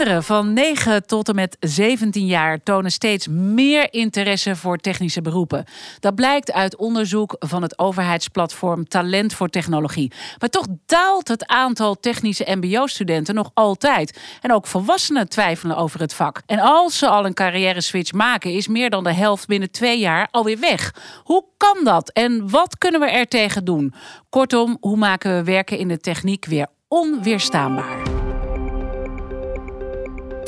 Kinderen 0.00 0.24
van 0.24 0.52
9 0.52 1.06
tot 1.06 1.28
en 1.28 1.34
met 1.34 1.56
17 1.60 2.26
jaar 2.26 2.62
tonen 2.62 2.90
steeds 2.90 3.28
meer 3.28 3.92
interesse 3.92 4.56
voor 4.56 4.76
technische 4.76 5.22
beroepen. 5.22 5.64
Dat 5.98 6.14
blijkt 6.14 6.52
uit 6.52 6.76
onderzoek 6.76 7.36
van 7.38 7.62
het 7.62 7.78
overheidsplatform 7.78 8.88
Talent 8.88 9.34
voor 9.34 9.48
Technologie. 9.48 10.12
Maar 10.38 10.48
toch 10.48 10.66
daalt 10.86 11.28
het 11.28 11.46
aantal 11.46 12.00
technische 12.00 12.46
MBO-studenten 12.48 13.34
nog 13.34 13.50
altijd. 13.54 14.20
En 14.40 14.52
ook 14.52 14.66
volwassenen 14.66 15.28
twijfelen 15.28 15.76
over 15.76 16.00
het 16.00 16.14
vak. 16.14 16.42
En 16.46 16.58
als 16.58 16.98
ze 16.98 17.08
al 17.08 17.24
een 17.24 17.34
carrière 17.34 17.80
switch 17.80 18.12
maken, 18.12 18.52
is 18.52 18.68
meer 18.68 18.90
dan 18.90 19.04
de 19.04 19.14
helft 19.14 19.46
binnen 19.46 19.70
twee 19.70 19.98
jaar 19.98 20.28
alweer 20.30 20.58
weg. 20.60 20.94
Hoe 21.24 21.44
kan 21.56 21.84
dat 21.84 22.10
en 22.10 22.50
wat 22.50 22.78
kunnen 22.78 23.00
we 23.00 23.10
er 23.10 23.28
tegen 23.28 23.64
doen? 23.64 23.94
Kortom, 24.28 24.76
hoe 24.80 24.96
maken 24.96 25.36
we 25.36 25.44
werken 25.44 25.78
in 25.78 25.88
de 25.88 25.98
techniek 25.98 26.44
weer 26.44 26.66
onweerstaanbaar? 26.88 28.09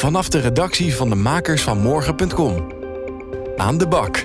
Vanaf 0.03 0.29
de 0.29 0.39
redactie 0.39 0.97
van 0.97 1.09
de 1.09 1.15
makers 1.15 1.63
van 1.63 1.79
morgen.com. 1.79 2.73
Aan 3.57 3.79
de 3.79 3.89
bak. 3.89 4.25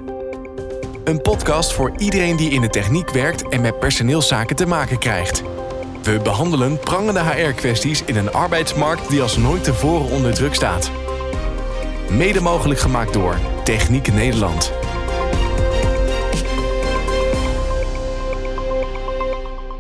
Een 1.04 1.22
podcast 1.22 1.74
voor 1.74 1.92
iedereen 1.98 2.36
die 2.36 2.50
in 2.50 2.62
de 2.62 2.70
techniek 2.70 3.10
werkt 3.10 3.50
en 3.50 3.62
met 3.62 3.80
personeelszaken 3.80 4.56
te 4.56 4.66
maken 4.66 5.00
krijgt. 5.00 5.44
We 6.04 6.20
behandelen 6.24 6.80
prangende 6.80 7.20
HR-kwesties 7.20 8.04
in 8.06 8.16
een 8.16 8.34
arbeidsmarkt 8.34 9.10
die 9.10 9.22
als 9.22 9.38
nooit 9.38 9.64
tevoren 9.64 10.10
onder 10.10 10.34
druk 10.34 10.54
staat. 10.54 10.92
Mede 12.10 12.42
mogelijk 12.42 12.80
gemaakt 12.80 13.14
door 13.14 13.38
Techniek 13.64 14.14
Nederland. 14.14 14.72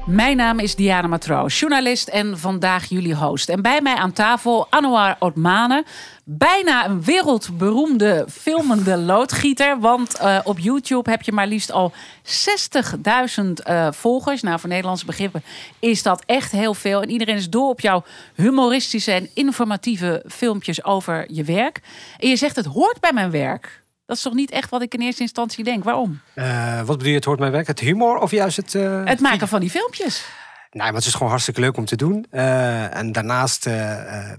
Mijn 0.07 0.38
naam 0.38 0.59
is 0.59 0.75
Diana 0.75 1.07
Matroos, 1.07 1.59
journalist 1.59 2.07
en 2.07 2.39
vandaag 2.39 2.89
jullie 2.89 3.15
host. 3.15 3.49
En 3.49 3.61
bij 3.61 3.81
mij 3.81 3.95
aan 3.95 4.11
tafel 4.11 4.68
Anouar 4.70 5.15
Otmane, 5.20 5.85
bijna 6.23 6.85
een 6.85 7.04
wereldberoemde 7.04 8.26
filmende 8.29 8.98
loodgieter. 9.12 9.79
Want 9.79 10.20
uh, 10.21 10.40
op 10.43 10.59
YouTube 10.59 11.09
heb 11.09 11.21
je 11.21 11.32
maar 11.32 11.48
liefst 11.48 11.71
al 11.71 11.93
60.000 11.93 13.43
uh, 13.70 13.91
volgers. 13.91 14.41
Nou, 14.41 14.59
voor 14.59 14.70
Nederlandse 14.70 15.05
begrippen 15.05 15.43
is 15.79 16.04
dat 16.04 16.23
echt 16.26 16.51
heel 16.51 16.73
veel. 16.73 17.01
En 17.01 17.10
iedereen 17.10 17.35
is 17.35 17.49
door 17.49 17.70
op 17.70 17.79
jouw 17.79 18.04
humoristische 18.35 19.12
en 19.12 19.29
informatieve 19.34 20.23
filmpjes 20.27 20.84
over 20.84 21.26
je 21.32 21.43
werk. 21.43 21.82
En 22.17 22.29
je 22.29 22.35
zegt, 22.35 22.55
het 22.55 22.65
hoort 22.65 22.99
bij 22.99 23.13
mijn 23.13 23.32
werk. 23.32 23.85
Dat 24.08 24.18
is 24.18 24.22
toch 24.22 24.34
niet 24.34 24.52
echt 24.52 24.70
wat 24.70 24.82
ik 24.82 24.94
in 24.94 25.02
eerste 25.02 25.22
instantie 25.22 25.63
denk. 25.63 25.84
Waarom? 25.84 26.22
Uh, 26.36 26.77
wat 26.77 26.98
bedoel 26.98 27.08
je, 27.08 27.16
het 27.16 27.26
hoort 27.26 27.40
mijn 27.40 27.52
werk? 27.52 27.68
Het 27.68 27.80
humor 27.80 28.18
of 28.18 28.32
juist 28.32 28.58
het... 28.58 28.74
Uh, 28.74 29.02
het 29.05 29.20
maken 29.20 29.48
van 29.48 29.60
die 29.60 29.70
filmpjes. 29.70 30.26
Nou, 30.72 30.86
maar 30.86 30.98
het 30.98 31.05
is 31.05 31.13
gewoon 31.13 31.30
hartstikke 31.30 31.60
leuk 31.60 31.77
om 31.77 31.86
te 31.86 31.96
doen. 31.96 32.26
Uh, 32.32 32.96
en 32.96 33.12
daarnaast 33.12 33.63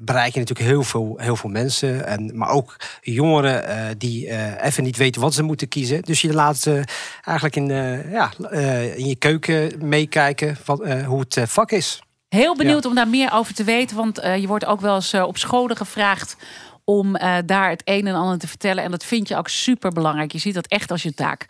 bereik 0.01 0.33
je 0.33 0.39
natuurlijk 0.39 0.69
heel 0.69 0.83
veel, 0.83 1.15
heel 1.17 1.37
veel 1.37 1.51
mensen. 1.51 2.07
En, 2.07 2.37
maar 2.37 2.49
ook 2.49 2.77
jongeren 3.01 3.99
die 3.99 4.31
even 4.63 4.83
niet 4.83 4.97
weten 4.97 5.21
wat 5.21 5.35
ze 5.35 5.43
moeten 5.43 5.69
kiezen. 5.69 6.03
Dus 6.03 6.21
je 6.21 6.33
laat 6.33 6.67
eigenlijk 7.25 7.57
in, 7.57 7.67
ja, 8.11 8.31
in 8.97 9.07
je 9.07 9.17
keuken 9.19 9.89
meekijken 9.89 10.57
van, 10.63 11.03
hoe 11.03 11.25
het 11.29 11.51
vak 11.51 11.71
is. 11.71 12.03
Heel 12.29 12.57
benieuwd 12.57 12.83
ja. 12.83 12.89
om 12.89 12.95
daar 12.95 13.09
meer 13.09 13.33
over 13.33 13.55
te 13.55 13.65
weten. 13.65 13.97
Want 13.97 14.17
je 14.17 14.47
wordt 14.47 14.65
ook 14.67 14.81
wel 14.81 14.95
eens 14.95 15.15
op 15.15 15.37
scholen 15.37 15.77
gevraagd 15.77 16.37
om 16.89 17.17
uh, 17.17 17.37
daar 17.47 17.71
het 17.71 17.83
een 17.85 18.07
en 18.07 18.15
ander 18.15 18.39
te 18.39 18.49
vertellen. 18.49 18.85
En 18.85 18.91
dat 18.91 19.05
vind 19.05 19.29
je 19.29 19.37
ook 19.37 19.49
super 19.49 19.93
belangrijk. 19.93 20.33
Je 20.33 20.39
ziet 20.39 20.55
dat 20.55 20.67
echt 20.67 20.91
als 20.91 21.03
je 21.03 21.15
taak. 21.15 21.47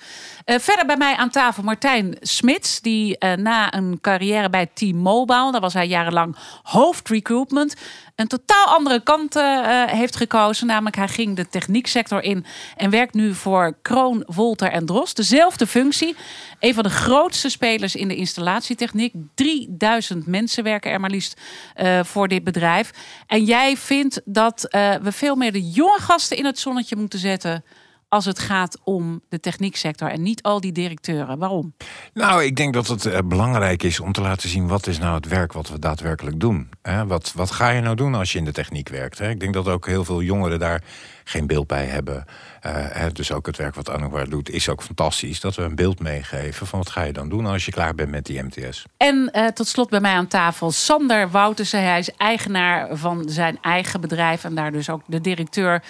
Uh, 0.47 0.59
verder 0.59 0.87
bij 0.87 0.97
mij 0.97 1.17
aan 1.17 1.31
tafel 1.31 1.63
Martijn 1.63 2.17
Smits, 2.21 2.81
die 2.81 3.17
uh, 3.19 3.33
na 3.33 3.75
een 3.75 3.99
carrière 4.01 4.51
bij 4.51 4.67
T-Mobile, 4.75 5.53
daar 5.53 5.61
was 5.61 5.75
hij 5.75 5.87
jarenlang 5.87 6.37
hoofd 6.63 7.09
recruitment, 7.09 7.75
een 8.19 8.27
totaal 8.29 8.67
andere 8.67 9.03
kant 9.03 9.37
uh, 9.37 9.85
heeft 9.85 10.17
gekozen. 10.17 10.67
Namelijk, 10.67 10.97
hij 10.97 11.09
ging 11.09 11.37
de 11.37 11.49
technieksector 11.49 12.23
in 12.23 12.45
en 12.77 12.91
werkt 12.91 13.15
nu 13.15 13.35
voor 13.35 13.77
Kroon, 13.83 14.23
Wolter 14.27 14.71
en 14.71 14.87
Drost. 14.87 15.17
Dezelfde 15.17 15.67
functie. 15.67 16.17
Een 16.61 16.75
van 16.75 16.83
de 16.83 16.91
grootste 16.91 17.49
spelers 17.49 17.97
in 17.97 18.09
de 18.09 18.17
installatietechniek. 18.17 19.15
3000 19.35 20.27
mensen 20.27 20.65
werken 20.65 20.91
er 20.91 21.01
maar 21.01 21.11
liefst 21.11 21.41
uh, 21.77 22.05
voor 22.05 22.29
dit 22.29 22.45
bedrijf. 22.45 22.91
En 23.27 23.45
jij 23.45 23.77
vindt 23.77 24.21
dat 24.25 24.67
we 25.03 25.13
veel 25.13 25.37
meer 25.37 25.53
de 25.53 25.71
jonge 25.71 26.01
gasten 26.01 26.37
in 26.37 26.45
het 26.45 26.59
zonnetje 26.59 26.97
moeten 26.97 27.19
zetten 27.19 27.65
als 28.09 28.25
het 28.25 28.39
gaat 28.39 28.79
om 28.85 29.21
de 29.29 29.41
technieksector 29.41 30.11
en 30.11 30.23
niet 30.23 30.43
al 30.43 30.61
die 30.61 30.73
directeuren. 30.73 31.39
Waarom? 31.39 31.75
Nou, 32.13 32.45
ik 32.45 32.57
denk 32.57 32.75
dat 32.75 32.87
het 32.87 33.05
uh, 33.05 33.19
belangrijk 33.25 33.83
is 33.83 34.01
om 34.01 34.13
te 34.13 34.21
laten 34.21 34.49
zien 34.49 34.69
wat 34.69 34.87
is 34.87 34.99
nou 34.99 35.15
het 35.15 35.29
werk 35.29 35.53
wat 35.53 35.69
we 35.69 35.79
daadwerkelijk 35.79 36.41
doen. 36.41 36.69
Hè? 36.83 37.07
Wat, 37.07 37.33
wat 37.37 37.51
ga 37.51 37.69
je 37.69 37.81
nou 37.81 37.97
doen 37.97 38.15
als 38.15 38.33
je 38.33 38.39
in 38.39 38.45
de 38.45 38.53
techniek 38.53 38.89
werkt? 38.89 39.19
Hè? 39.19 39.29
Ik 39.29 39.41
denk 39.41 39.55
dat 39.55 39.69
ook 39.69 39.87
heel 39.87 40.05
veel 40.05 40.23
jongeren 40.23 40.59
daar 40.59 40.83
geen 41.25 41.47
beeld 41.47 41.67
bij 41.67 41.85
hebben. 41.85 42.25
Uh, 42.67 43.07
dus 43.13 43.33
ook 43.33 43.47
het 43.47 43.57
werk 43.57 43.75
wat 43.75 43.91
Anouar 43.91 44.29
doet 44.29 44.51
is 44.51 44.69
ook 44.69 44.83
fantastisch. 44.83 45.41
Dat 45.41 45.55
we 45.55 45.63
een 45.63 45.75
beeld 45.75 46.01
meegeven 46.01 46.67
van 46.67 46.79
wat 46.79 46.91
ga 46.91 47.03
je 47.03 47.13
dan 47.13 47.29
doen 47.29 47.47
als 47.47 47.65
je 47.65 47.71
klaar 47.71 47.95
bent 47.95 48.11
met 48.11 48.27
die 48.27 48.43
MTS. 48.43 48.85
En 48.97 49.31
uh, 49.33 49.47
tot 49.47 49.67
slot 49.67 49.91
bij 49.91 50.01
mij 50.01 50.15
aan 50.15 50.27
tafel 50.27 50.71
Sander 50.71 51.31
Woutersen. 51.31 51.83
Hij 51.83 51.99
is 51.99 52.11
eigenaar 52.17 52.97
van 52.97 53.29
zijn 53.29 53.59
eigen 53.63 54.01
bedrijf 54.01 54.45
en 54.45 54.55
daar 54.55 54.73
dus 54.73 54.91
ook 54.91 55.03
de 55.07 55.21
directeur 55.21 55.83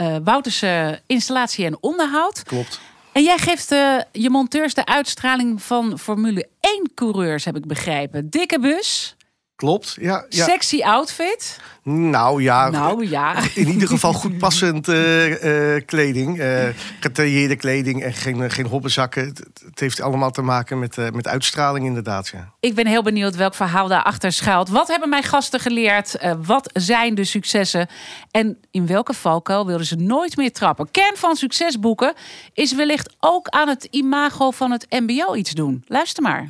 uh, 0.00 0.16
Wouterse 0.24 1.00
installatie 1.06 1.64
en 1.64 1.76
onderhoud. 1.80 2.42
Klopt. 2.42 2.80
En 3.12 3.22
jij 3.22 3.38
geeft 3.38 3.72
uh, 3.72 4.00
je 4.12 4.30
monteurs 4.30 4.74
de 4.74 4.86
uitstraling 4.86 5.62
van 5.62 5.98
Formule 5.98 6.48
1 6.60 6.90
coureurs, 6.94 7.44
heb 7.44 7.56
ik 7.56 7.66
begrepen. 7.66 8.30
Dikke 8.30 8.60
bus. 8.60 9.16
Klopt, 9.60 9.96
ja. 10.00 10.24
ja. 10.28 10.44
Sexy 10.44 10.82
outfit. 10.82 11.60
Nou 11.82 12.42
ja, 12.42 12.70
nou, 12.70 13.08
ja. 13.08 13.36
in 13.54 13.68
ieder 13.68 13.88
geval 13.88 14.12
goed 14.12 14.38
passend 14.38 14.88
uh, 14.88 15.74
uh, 15.74 15.80
kleding. 15.86 16.38
Uh, 16.38 16.68
getailleerde 17.00 17.56
kleding 17.56 18.02
en 18.02 18.12
geen, 18.12 18.50
geen 18.50 18.66
hobbezakken. 18.66 19.26
Het, 19.26 19.38
het, 19.64 19.80
heeft 19.80 20.00
allemaal 20.00 20.30
te 20.30 20.42
maken 20.42 20.78
met, 20.78 20.96
met 20.96 21.28
uitstraling 21.28 21.86
inderdaad. 21.86 22.28
Ja. 22.28 22.52
Ik 22.60 22.74
ben 22.74 22.86
heel 22.86 23.02
benieuwd 23.02 23.36
welk 23.36 23.54
verhaal 23.54 23.88
daarachter 23.88 24.32
schuilt. 24.32 24.68
Wat 24.68 24.88
hebben 24.88 25.08
mijn 25.08 25.22
gasten 25.22 25.60
geleerd? 25.60 26.16
wat 26.46 26.70
zijn 26.72 27.14
de 27.14 27.24
successen? 27.24 27.88
En 28.30 28.58
in 28.70 28.86
welke 28.86 29.14
valkuil 29.14 29.66
wilden 29.66 29.86
ze 29.86 29.96
nooit 29.96 30.36
meer 30.36 30.52
trappen? 30.52 30.90
Kern 30.90 31.16
van 31.16 31.36
succesboeken 31.36 32.14
is 32.54 32.74
wellicht 32.74 33.14
ook 33.18 33.48
aan 33.48 33.68
het 33.68 33.84
imago 33.84 34.50
van 34.50 34.70
het 34.70 34.86
mbo 34.90 35.34
iets 35.34 35.50
doen. 35.50 35.84
Luister 35.86 36.22
maar. 36.22 36.48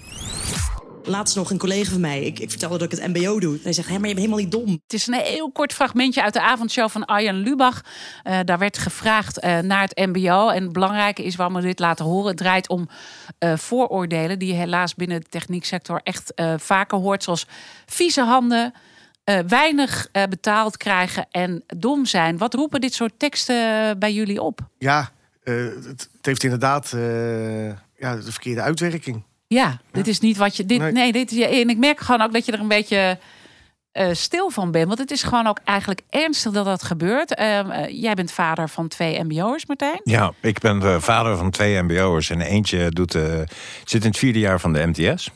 Laatst 1.10 1.36
nog 1.36 1.50
een 1.50 1.58
collega 1.58 1.90
van 1.90 2.00
mij. 2.00 2.22
Ik, 2.22 2.38
ik 2.38 2.50
vertelde 2.50 2.78
dat 2.78 2.92
ik 2.92 2.98
het 2.98 3.14
MBO 3.14 3.40
doe. 3.40 3.58
Hij 3.62 3.72
zegt: 3.72 3.88
Hé, 3.88 3.98
maar 3.98 4.08
je 4.08 4.14
bent 4.14 4.26
helemaal 4.26 4.38
niet 4.38 4.50
dom. 4.50 4.70
Het 4.82 4.92
is 4.92 5.06
een 5.06 5.14
heel 5.14 5.52
kort 5.52 5.72
fragmentje 5.72 6.22
uit 6.22 6.32
de 6.32 6.40
avondshow 6.40 6.88
van 6.88 7.04
Arjan 7.04 7.34
Lubach. 7.34 7.80
Uh, 8.24 8.38
daar 8.44 8.58
werd 8.58 8.78
gevraagd 8.78 9.44
uh, 9.44 9.58
naar 9.58 9.82
het 9.82 9.96
MBO. 9.96 10.48
En 10.48 10.62
het 10.62 10.72
belangrijke 10.72 11.24
is 11.24 11.36
waarom 11.36 11.54
we 11.54 11.62
dit 11.62 11.78
laten 11.78 12.04
horen. 12.04 12.26
Het 12.26 12.36
draait 12.36 12.68
om 12.68 12.88
uh, 13.38 13.56
vooroordelen 13.56 14.38
die 14.38 14.48
je 14.48 14.54
helaas 14.54 14.94
binnen 14.94 15.20
de 15.20 15.26
technieksector 15.28 16.00
echt 16.02 16.32
vaker 16.56 16.98
hoort. 16.98 17.22
Zoals 17.22 17.46
vieze 17.86 18.22
handen. 18.22 18.74
weinig 19.46 20.08
betaald 20.10 20.76
krijgen 20.76 21.26
en 21.30 21.64
dom 21.66 22.06
zijn. 22.06 22.38
Wat 22.38 22.54
roepen 22.54 22.80
dit 22.80 22.94
soort 22.94 23.12
teksten 23.16 23.98
bij 23.98 24.12
jullie 24.12 24.42
op? 24.42 24.60
Ja, 24.78 25.10
het, 25.42 25.84
het, 25.84 26.08
heeft 26.20 26.42
inderdaad 26.42 26.90
ja, 27.96 28.16
de 28.16 28.32
verkeerde 28.32 28.60
uitwerking. 28.60 29.22
Ja, 29.54 29.80
dit 29.92 30.08
is 30.08 30.20
niet 30.20 30.36
wat 30.36 30.56
je. 30.56 30.66
Dit, 30.66 30.78
nee. 30.78 30.92
nee, 30.92 31.12
dit 31.12 31.32
is. 31.32 31.38
En 31.38 31.68
ik 31.68 31.78
merk 31.78 32.00
gewoon 32.00 32.22
ook 32.22 32.32
dat 32.32 32.46
je 32.46 32.52
er 32.52 32.60
een 32.60 32.68
beetje 32.68 33.18
uh, 33.92 34.08
stil 34.12 34.50
van 34.50 34.70
bent. 34.70 34.86
Want 34.86 34.98
het 34.98 35.10
is 35.10 35.22
gewoon 35.22 35.46
ook 35.46 35.58
eigenlijk 35.64 36.00
ernstig 36.10 36.52
dat 36.52 36.64
dat 36.64 36.82
gebeurt. 36.82 37.40
Uh, 37.40 37.58
uh, 37.58 38.02
jij 38.02 38.14
bent 38.14 38.32
vader 38.32 38.68
van 38.68 38.88
twee 38.88 39.22
MBO'ers, 39.24 39.66
Martijn? 39.66 40.00
Ja, 40.04 40.32
ik 40.40 40.58
ben 40.58 41.02
vader 41.02 41.36
van 41.36 41.50
twee 41.50 41.82
MBO'ers. 41.82 42.30
En 42.30 42.40
eentje 42.40 42.90
doet, 42.90 43.12
zit 43.84 44.02
in 44.02 44.08
het 44.08 44.18
vierde 44.18 44.38
jaar 44.38 44.60
van 44.60 44.72
de 44.72 44.86
MTS. 44.86 45.30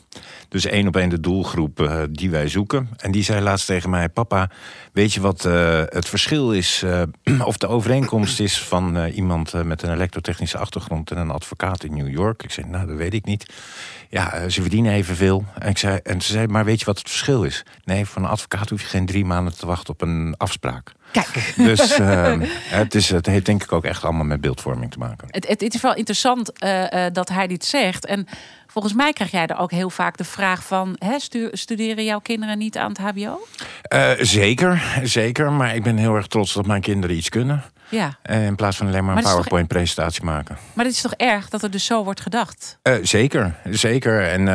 Dus 0.55 0.65
één 0.65 0.87
op 0.87 0.95
één 0.95 1.09
de 1.09 1.19
doelgroep 1.19 2.05
die 2.09 2.29
wij 2.29 2.47
zoeken. 2.47 2.89
En 2.97 3.11
die 3.11 3.23
zei 3.23 3.41
laatst 3.41 3.65
tegen 3.65 3.89
mij: 3.89 4.09
Papa, 4.09 4.49
weet 4.93 5.13
je 5.13 5.21
wat 5.21 5.41
het 5.89 6.07
verschil 6.07 6.53
is? 6.53 6.83
of 7.43 7.57
de 7.57 7.67
overeenkomst 7.67 8.39
is 8.39 8.61
van 8.61 9.05
iemand 9.05 9.63
met 9.63 9.81
een 9.81 9.93
elektrotechnische 9.93 10.57
achtergrond 10.57 11.11
en 11.11 11.17
een 11.17 11.29
advocaat 11.29 11.83
in 11.83 11.93
New 11.93 12.09
York? 12.09 12.43
Ik 12.43 12.51
zei: 12.51 12.67
Nou, 12.67 12.87
dat 12.87 12.97
weet 12.97 13.13
ik 13.13 13.25
niet 13.25 13.45
ja, 14.15 14.49
ze 14.49 14.61
verdienen 14.61 14.93
evenveel. 14.93 15.45
En, 15.59 15.69
ik 15.69 15.77
zei, 15.77 15.99
en 16.03 16.21
ze 16.21 16.31
zei, 16.31 16.47
maar 16.47 16.65
weet 16.65 16.79
je 16.79 16.85
wat 16.85 16.97
het 16.97 17.09
verschil 17.09 17.43
is? 17.43 17.65
Nee, 17.83 18.05
voor 18.05 18.21
een 18.21 18.27
advocaat 18.27 18.69
hoef 18.69 18.81
je 18.81 18.87
geen 18.87 19.05
drie 19.05 19.25
maanden 19.25 19.57
te 19.57 19.65
wachten 19.65 19.93
op 19.93 20.01
een 20.01 20.33
afspraak. 20.37 20.91
Kijk. 21.11 21.53
Dus 21.55 21.99
uh, 21.99 22.33
het, 22.81 22.95
is, 22.95 23.09
het 23.09 23.25
heeft 23.25 23.45
denk 23.45 23.63
ik 23.63 23.71
ook 23.71 23.83
echt 23.83 24.03
allemaal 24.03 24.23
met 24.23 24.41
beeldvorming 24.41 24.91
te 24.91 24.97
maken. 24.97 25.27
Het, 25.31 25.47
het, 25.47 25.61
het 25.61 25.73
is 25.73 25.81
wel 25.81 25.95
interessant 25.95 26.63
uh, 26.63 26.81
uh, 26.81 27.05
dat 27.11 27.29
hij 27.29 27.47
dit 27.47 27.65
zegt. 27.65 28.05
En 28.05 28.27
volgens 28.67 28.93
mij 28.93 29.13
krijg 29.13 29.31
jij 29.31 29.47
er 29.47 29.57
ook 29.57 29.71
heel 29.71 29.89
vaak 29.89 30.17
de 30.17 30.23
vraag 30.23 30.63
van... 30.63 30.95
Hè, 30.97 31.15
studeren 31.51 32.03
jouw 32.03 32.19
kinderen 32.19 32.57
niet 32.57 32.77
aan 32.77 32.89
het 32.89 32.97
hbo? 32.97 33.47
zeker, 34.19 34.83
zeker. 35.03 35.51
Maar 35.51 35.75
ik 35.75 35.83
ben 35.83 35.97
heel 35.97 36.15
erg 36.15 36.27
trots 36.27 36.53
dat 36.53 36.65
mijn 36.65 36.81
kinderen 36.81 37.15
iets 37.15 37.29
kunnen. 37.29 37.63
Ja. 37.89 38.17
In 38.23 38.55
plaats 38.55 38.77
van 38.77 38.87
alleen 38.87 39.05
maar 39.05 39.17
een 39.17 39.23
PowerPoint-presentatie 39.23 40.23
maken. 40.23 40.57
Maar 40.73 40.85
het 40.85 40.93
is 40.93 41.01
toch 41.01 41.13
erg 41.13 41.49
dat 41.49 41.63
er 41.63 41.71
dus 41.71 41.85
zo 41.85 42.03
wordt 42.03 42.21
gedacht? 42.21 42.79
Zeker, 43.01 43.55
zeker. 43.69 44.27
En, 44.27 44.47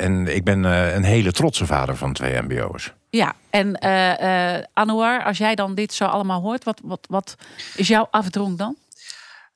en 0.00 0.34
ik 0.34 0.44
ben 0.44 0.64
een 0.64 1.04
hele 1.04 1.32
trotse 1.32 1.66
vader 1.66 1.96
van 1.96 2.12
twee 2.12 2.42
MBO'ers. 2.42 2.92
Ja, 3.10 3.34
en 3.50 3.74
eh 3.74 4.64
Anouar, 4.72 5.24
als 5.24 5.38
jij 5.38 5.54
dan 5.54 5.74
dit 5.74 5.92
zo 5.92 6.04
allemaal 6.04 6.40
hoort, 6.40 6.64
wat, 6.64 6.80
wat, 6.84 7.06
wat 7.10 7.36
is 7.76 7.88
jouw 7.88 8.08
afdronk 8.10 8.58
dan? 8.58 8.76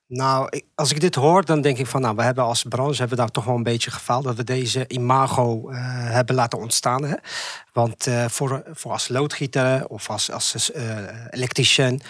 Nou, 0.07 0.63
als 0.75 0.91
ik 0.91 1.01
dit 1.01 1.15
hoor, 1.15 1.45
dan 1.45 1.61
denk 1.61 1.79
ik 1.79 1.87
van, 1.87 2.01
nou, 2.01 2.17
we 2.17 2.23
hebben 2.23 2.45
als 2.45 2.63
branche 2.63 2.99
hebben 2.99 3.17
daar 3.17 3.31
toch 3.31 3.45
wel 3.45 3.55
een 3.55 3.63
beetje 3.63 3.91
gefaald 3.91 4.25
dat 4.25 4.37
we 4.37 4.45
deze 4.45 4.85
imago 4.89 5.71
eh, 5.71 5.77
hebben 6.11 6.35
laten 6.35 6.59
ontstaan. 6.59 7.05
Hè? 7.05 7.15
Want 7.73 8.09
voor, 8.27 8.63
voor 8.73 8.93
als 8.93 9.09
loodgieter 9.09 9.89
of 9.89 10.11
als, 10.11 10.31
als 10.31 10.71
elektricien, 11.31 12.03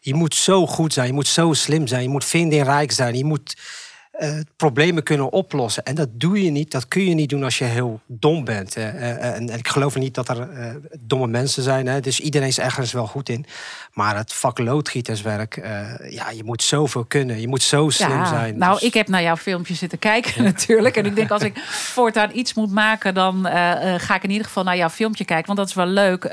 je 0.00 0.14
moet 0.14 0.34
zo 0.34 0.66
goed 0.66 0.92
zijn, 0.92 1.06
je 1.06 1.12
moet 1.12 1.26
zo 1.26 1.52
slim 1.52 1.86
zijn, 1.86 2.02
je 2.02 2.08
moet 2.08 2.24
vindingrijk 2.24 2.92
zijn, 2.92 3.14
je 3.16 3.24
moet 3.24 3.56
eh, 4.18 4.38
problemen 4.56 5.02
kunnen 5.02 5.32
oplossen. 5.32 5.84
En 5.84 5.94
dat 5.94 6.08
doe 6.12 6.42
je 6.42 6.50
niet, 6.50 6.70
dat 6.70 6.88
kun 6.88 7.04
je 7.04 7.14
niet 7.14 7.28
doen 7.28 7.44
als 7.44 7.58
je 7.58 7.64
heel 7.64 8.00
dom 8.06 8.44
bent. 8.44 8.76
Eh, 8.76 8.88
eh, 8.88 9.34
en, 9.36 9.50
en 9.50 9.58
ik 9.58 9.68
geloof 9.68 9.96
niet 9.96 10.14
dat 10.14 10.28
er 10.28 10.48
domme 11.00 11.26
mensen 11.26 11.62
zijn. 11.62 11.86
Hè? 11.86 12.00
Dus 12.00 12.20
iedereen 12.20 12.48
is 12.48 12.58
ergens 12.58 12.92
wel 12.92 13.06
goed 13.06 13.28
in. 13.28 13.46
Maar 13.92 14.16
het 14.16 14.32
vak 14.32 14.58
loodgieterswerk, 14.58 15.60
ja, 16.10 16.30
je 16.30 16.44
moet 16.44 16.62
zoveel 16.62 17.04
kunnen. 17.04 17.40
Je 17.40 17.48
moet 17.48 17.62
zo 17.62 17.88
slim 17.88 18.26
zijn. 18.26 18.58
Nou, 18.58 18.72
Dus- 18.72 18.82
ik 18.82 18.94
heb 18.94 19.08
naar 19.08 19.22
jouw 19.22 19.36
filmpje 19.36 19.74
zitten 19.74 19.98
kijken 19.98 20.44
natuurlijk. 20.52 20.96
En 20.96 21.06
ik 21.06 21.14
denk 21.14 21.30
als 21.30 21.42
ik 21.50 21.58
voortaan 21.68 22.30
iets 22.32 22.54
moet 22.54 22.72
maken, 22.72 23.14
dan 23.14 23.44
ga 23.98 24.14
ik 24.14 24.22
in 24.22 24.30
ieder 24.30 24.46
geval 24.46 24.64
naar 24.64 24.76
jouw 24.76 24.90
filmpje 24.90 25.24
kijken. 25.24 25.46
Want 25.46 25.58
dat 25.58 25.68
is 25.68 25.74
wel 25.74 25.86
leuk. 25.86 26.24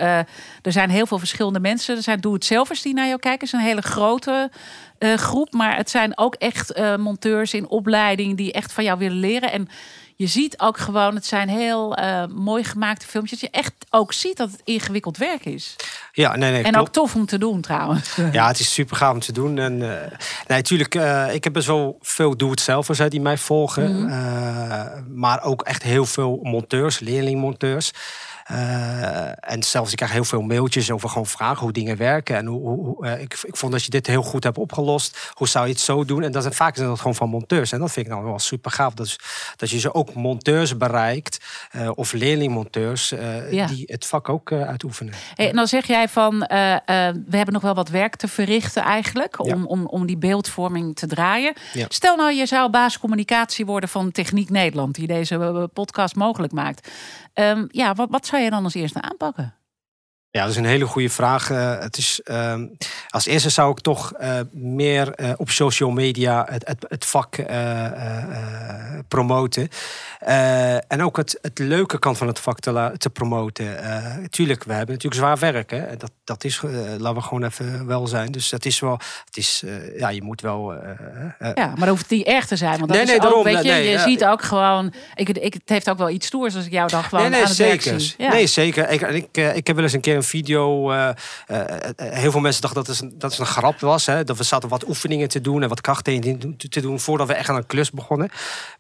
Er 0.61 0.71
zijn 0.71 0.89
heel 0.89 1.05
veel 1.05 1.19
verschillende 1.19 1.59
mensen. 1.59 1.95
Er 1.95 2.03
zijn 2.03 2.19
doe-het-zelvers 2.19 2.81
die 2.81 2.93
naar 2.93 3.07
jou 3.07 3.19
kijken. 3.19 3.45
Het 3.45 3.53
is 3.55 3.59
een 3.59 3.67
hele 3.67 3.81
grote 3.81 4.49
eh, 4.97 5.13
groep. 5.13 5.53
Maar 5.53 5.75
het 5.75 5.89
zijn 5.89 6.18
ook 6.18 6.36
echt 6.36 6.71
eh, 6.71 6.95
monteurs 6.95 7.53
in 7.53 7.68
opleiding 7.68 8.38
die 8.38 8.51
echt 8.51 8.74
van 8.74 8.83
jou 8.83 9.00
willen 9.00 9.19
leren. 9.19 9.51
En 9.51 9.68
je 10.15 10.27
ziet 10.27 10.59
ook 10.59 10.77
gewoon, 10.77 11.15
het 11.15 11.25
zijn 11.25 11.50
heel 11.50 11.95
eh, 11.95 12.25
mooi 12.27 12.63
gemaakte 12.63 13.07
filmpjes. 13.07 13.39
Dat 13.39 13.50
je 13.51 13.57
echt 13.57 13.74
ook 13.89 14.13
ziet 14.13 14.38
dat 14.38 14.51
het 14.51 14.62
ingewikkeld 14.63 15.18
werk 15.18 15.45
is. 15.45 15.75
ja, 16.12 16.36
nee, 16.36 16.51
nee, 16.51 16.63
En 16.63 16.71
klopt. 16.71 16.88
ook 16.88 16.94
tof 16.94 17.15
om 17.15 17.25
te 17.25 17.38
doen 17.38 17.62
trouwens. 17.62 18.15
Ja, 18.31 18.47
het 18.47 18.59
is 18.59 18.74
super 18.74 18.95
gaaf 18.95 19.13
om 19.13 19.19
te 19.19 19.31
doen. 19.31 19.57
En, 19.57 19.77
nee, 19.77 20.07
natuurlijk, 20.47 20.95
ik 21.33 21.44
heb 21.44 21.53
best 21.53 21.68
wel 21.68 21.98
veel 22.01 22.38
doe-het-zelvers 22.38 22.98
hè, 22.98 23.07
die 23.07 23.21
mij 23.21 23.38
volgen. 23.38 24.09
Eh, 24.09 25.01
maar 25.07 25.44
ook 25.44 25.62
echt 25.62 25.83
heel 25.83 26.06
veel 26.06 26.39
monteurs, 26.44 27.00
leerlingmonteurs. 27.00 27.91
Eh, 27.91 28.34
en 29.39 29.63
zelfs 29.63 29.92
ik 29.92 29.97
krijg 29.97 30.12
heel 30.12 30.24
veel 30.24 30.42
mailtjes 30.42 30.92
over 30.92 31.09
gewoon 31.09 31.25
vragen 31.25 31.62
hoe 31.63 31.71
dingen 31.71 31.97
werken. 31.97 32.36
En 32.36 32.45
hoe, 32.45 32.62
hoe, 32.62 33.06
eh, 33.06 33.21
ik, 33.21 33.39
ik 33.44 33.56
vond 33.57 33.71
dat 33.71 33.83
je 33.83 33.89
dit 33.89 34.07
heel 34.07 34.21
goed 34.21 34.44
hebt 34.44 34.57
opgelost. 34.57 35.31
Hoe 35.33 35.47
zou 35.47 35.65
je 35.65 35.71
het 35.71 35.81
zo 35.81 36.06
doen? 36.06 36.24
En 36.24 36.31
dat 36.31 36.42
zijn 36.42 36.53
vaak 36.53 36.75
zijn 36.75 36.88
dat 36.88 36.97
gewoon 36.97 37.15
van 37.15 37.30
monteurs. 37.30 37.71
En 37.71 37.80
dat 37.80 37.92
vind 37.92 38.06
ik 38.06 38.12
dan 38.12 38.24
wel 38.24 38.39
super 38.39 38.71
gaaf. 38.71 38.94
Dat, 38.94 39.06
is, 39.06 39.19
dat 39.56 39.69
je 39.69 39.80
zo 39.80 39.89
ook 39.89 40.13
monteurs 40.13 40.77
bereikt. 40.77 41.44
eh, 41.71 41.89
of 41.95 42.13
leerlingmonteurs 42.13 43.12
eh, 43.12 43.51
Ja. 43.51 43.68
die 43.68 43.83
het 43.88 44.06
vak 44.06 44.30
ook 44.30 44.51
eh, 44.51 44.62
uitoefenen. 44.62 45.13
Hey, 45.36 45.50
en 45.50 45.56
dan 45.56 45.68
zeg 45.68 45.88
jij 45.88 46.07
van, 46.09 46.44
eh, 46.44 46.74
eh, 46.74 46.80
we 47.27 47.36
hebben 47.38 47.53
nog 47.53 47.62
wel 47.63 47.74
wat 47.75 47.89
werk 47.89 48.15
te 48.15 48.27
verrichten 48.27 48.83
eigenlijk, 48.83 49.39
om, 49.39 49.48
Ja. 49.48 49.63
om, 49.63 49.86
om 49.86 50.06
die 50.06 50.18
beeldvorming 50.18 50.95
te 50.95 51.07
draaien. 51.07 51.53
Ja. 51.74 51.86
Stel 51.89 52.15
nou, 52.15 52.33
je 52.33 52.45
zou 52.45 52.69
baas 52.69 53.00
communicatie 53.00 53.65
worden 53.65 53.89
van 53.89 54.12
Techniek 54.12 54.50
Nederland, 54.50 54.95
die 54.95 55.07
deze 55.07 55.36
eh, 55.36 55.63
podcast 55.74 56.15
mogelijk 56.15 56.53
maakt. 56.53 56.89
Ehm, 57.35 57.65
ja, 57.67 57.93
wat, 57.93 58.09
wat 58.09 58.25
zou 58.25 58.41
je 58.41 58.49
dan 58.49 58.63
als 58.63 58.73
eerste 58.73 59.01
aanpakken? 59.01 59.55
Ja, 60.29 60.41
dat 60.41 60.49
is 60.49 60.55
een 60.57 60.65
hele 60.65 60.85
goede 60.85 61.09
vraag. 61.09 61.49
Eh, 61.49 61.79
het 61.79 61.97
is, 61.97 62.21
ehm, 62.23 62.67
als 63.15 63.25
eerste 63.25 63.50
zou 63.50 63.71
ik 63.71 63.79
toch 63.79 64.13
eh, 64.13 64.39
meer 64.51 65.13
eh, 65.13 65.31
op 65.38 65.50
social 65.50 65.91
media 65.91 66.45
het, 66.50 66.67
het, 66.67 66.85
het 66.88 67.06
vak 67.06 67.35
eh, 67.35 67.91
promoten. 69.07 69.69
En 70.88 71.03
ook 71.03 71.17
het, 71.17 71.39
het 71.41 71.59
leuke 71.59 72.00
kant 72.00 72.17
van 72.17 72.27
het 72.27 72.39
vak 72.39 72.59
te, 72.59 72.94
te 72.97 73.09
promoten. 73.09 73.77
Tuurlijk, 74.29 74.63
we 74.63 74.73
hebben 74.73 74.95
natuurlijk 74.95 75.21
zwaar 75.21 75.38
werk. 75.38 75.71
Hè? 75.71 75.97
Dat, 75.97 76.12
dat 76.23 76.44
is, 76.44 76.62
laten 76.97 77.15
we 77.15 77.21
gewoon 77.21 77.44
even 77.44 77.85
wel 77.85 78.07
zijn. 78.07 78.31
Dus 78.31 78.50
dat 78.50 78.65
is 78.65 78.79
wel, 78.79 79.00
het 79.25 79.38
is, 79.38 79.63
ja, 79.97 80.09
je 80.09 80.23
moet 80.23 80.41
wel... 80.41 80.73
Ja, 81.53 81.73
maar 81.75 81.88
hoeft 81.88 82.01
het 82.01 82.09
niet 82.09 82.27
erg 82.27 82.45
te 82.45 82.56
zijn. 82.56 82.77
Want 82.77 82.88
dat 82.88 82.97
Nee, 82.97 83.01
is 83.01 83.07
nee, 83.07 83.17
ook, 83.17 83.23
daarom, 83.23 83.44
weet 83.44 83.63
je, 83.63 83.71
nee, 83.71 83.83
je 83.83 83.89
ja. 83.89 84.03
ziet 84.03 84.25
ook 84.25 84.41
gewoon, 84.41 84.94
ik, 85.15 85.29
ik, 85.29 85.53
het 85.53 85.69
heeft 85.69 85.89
ook 85.89 85.97
wel 85.97 86.09
iets 86.09 86.27
stoers 86.27 86.56
als 86.56 86.65
ik 86.65 86.71
jou 86.71 86.89
dan 86.89 87.03
gewoon 87.03 87.19
nee, 87.21 87.29
nee, 87.29 87.41
aan 87.41 87.47
het 87.47 87.57
werk 87.57 87.81
zeker. 87.81 88.13
Ja. 88.17 88.29
Nee, 88.29 88.47
zeker. 88.47 88.89
Ik, 88.89 89.01
ik, 89.01 89.38
ik 89.56 89.67
heb 89.67 89.75
wel 89.75 89.83
eens 89.83 89.94
een 89.94 90.01
keer 90.01 90.15
een 90.15 90.23
video. 90.23 90.91
heel 91.95 92.31
veel 92.31 92.39
mensen 92.39 92.62
dachten 92.62 92.83
dat 92.83 92.88
het 92.88 93.00
een, 93.01 93.04
dat 93.13 93.31
het 93.31 93.39
een 93.39 93.45
grap 93.45 93.79
was. 93.79 94.05
Hè, 94.05 94.23
dat 94.23 94.37
we 94.37 94.43
zaten 94.43 94.69
wat 94.69 94.87
oefeningen 94.87 95.27
te 95.29 95.41
doen 95.41 95.63
en 95.63 95.69
wat 95.69 95.81
krachttraining 95.81 96.55
te 96.69 96.81
doen 96.81 96.99
voordat 96.99 97.27
we 97.27 97.33
echt 97.33 97.49
aan 97.49 97.55
een 97.55 97.65
klus 97.65 97.91
begonnen. 97.91 98.29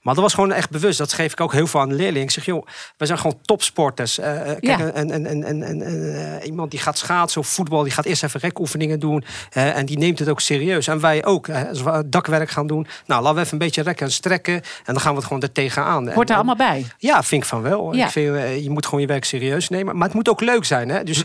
Maar 0.01 0.13
dat 0.13 0.23
was 0.23 0.33
gewoon 0.33 0.51
echt 0.51 0.69
bewust. 0.69 0.97
Dat 0.97 1.13
geef 1.13 1.31
ik 1.31 1.41
ook 1.41 1.51
heel 1.53 1.67
veel 1.67 1.79
aan 1.79 1.93
leerlingen. 1.93 2.21
Ik 2.21 2.31
zeg, 2.31 2.45
joh, 2.45 2.65
we 2.97 3.05
zijn 3.05 3.17
gewoon 3.19 3.37
topsporters. 3.41 4.19
Eh, 4.19 4.35
eh, 4.39 4.45
kijk, 4.45 4.63
Ja. 4.79 4.79
een, 4.93 5.13
een, 5.13 5.29
een, 5.31 5.49
een, 5.49 5.69
een, 5.69 5.87
een, 5.87 6.15
eh, 6.39 6.45
iemand 6.47 6.71
die 6.71 6.79
gaat 6.79 6.97
schaatsen 6.97 7.41
of 7.41 7.47
voetbal, 7.47 7.83
die 7.83 7.91
gaat 7.91 8.05
eerst 8.05 8.23
even 8.23 8.39
rekoefeningen 8.39 8.99
doen. 8.99 9.23
en 9.51 9.85
die 9.85 9.97
neemt 9.97 10.19
het 10.19 10.29
ook 10.29 10.41
serieus. 10.41 10.87
En 10.87 10.99
wij 10.99 11.25
ook. 11.25 11.49
als 11.49 11.81
we 11.81 12.03
dakwerk 12.09 12.49
gaan 12.49 12.67
doen. 12.67 12.87
Nou, 13.05 13.21
laten 13.21 13.35
we 13.37 13.41
even 13.41 13.53
een 13.53 13.59
beetje 13.59 13.81
rekken 13.81 14.05
en 14.05 14.11
strekken. 14.11 14.53
En 14.53 14.61
dan 14.85 14.99
gaan 14.99 15.11
we 15.11 15.17
het 15.17 15.27
gewoon 15.27 15.41
er 15.41 15.51
tegenaan. 15.51 16.09
Hoort 16.11 16.29
er 16.29 16.35
En- 16.35 16.41
allemaal 16.45 16.55
bij. 16.67 16.85
ja, 16.97 17.23
vind 17.23 17.41
ik 17.43 17.47
van 17.49 17.61
wel. 17.61 17.93
Ja. 17.93 18.05
Ik 18.05 18.11
vind, 18.11 18.63
je 18.63 18.69
moet 18.69 18.85
gewoon 18.85 19.01
je 19.01 19.07
werk 19.07 19.25
serieus 19.25 19.69
nemen. 19.69 19.95
Maar 19.97 20.05
het 20.07 20.15
moet 20.15 20.29
ook 20.29 20.41
leuk 20.41 20.65
zijn. 20.65 20.89
Hè? 20.89 21.03
Dus, 21.03 21.23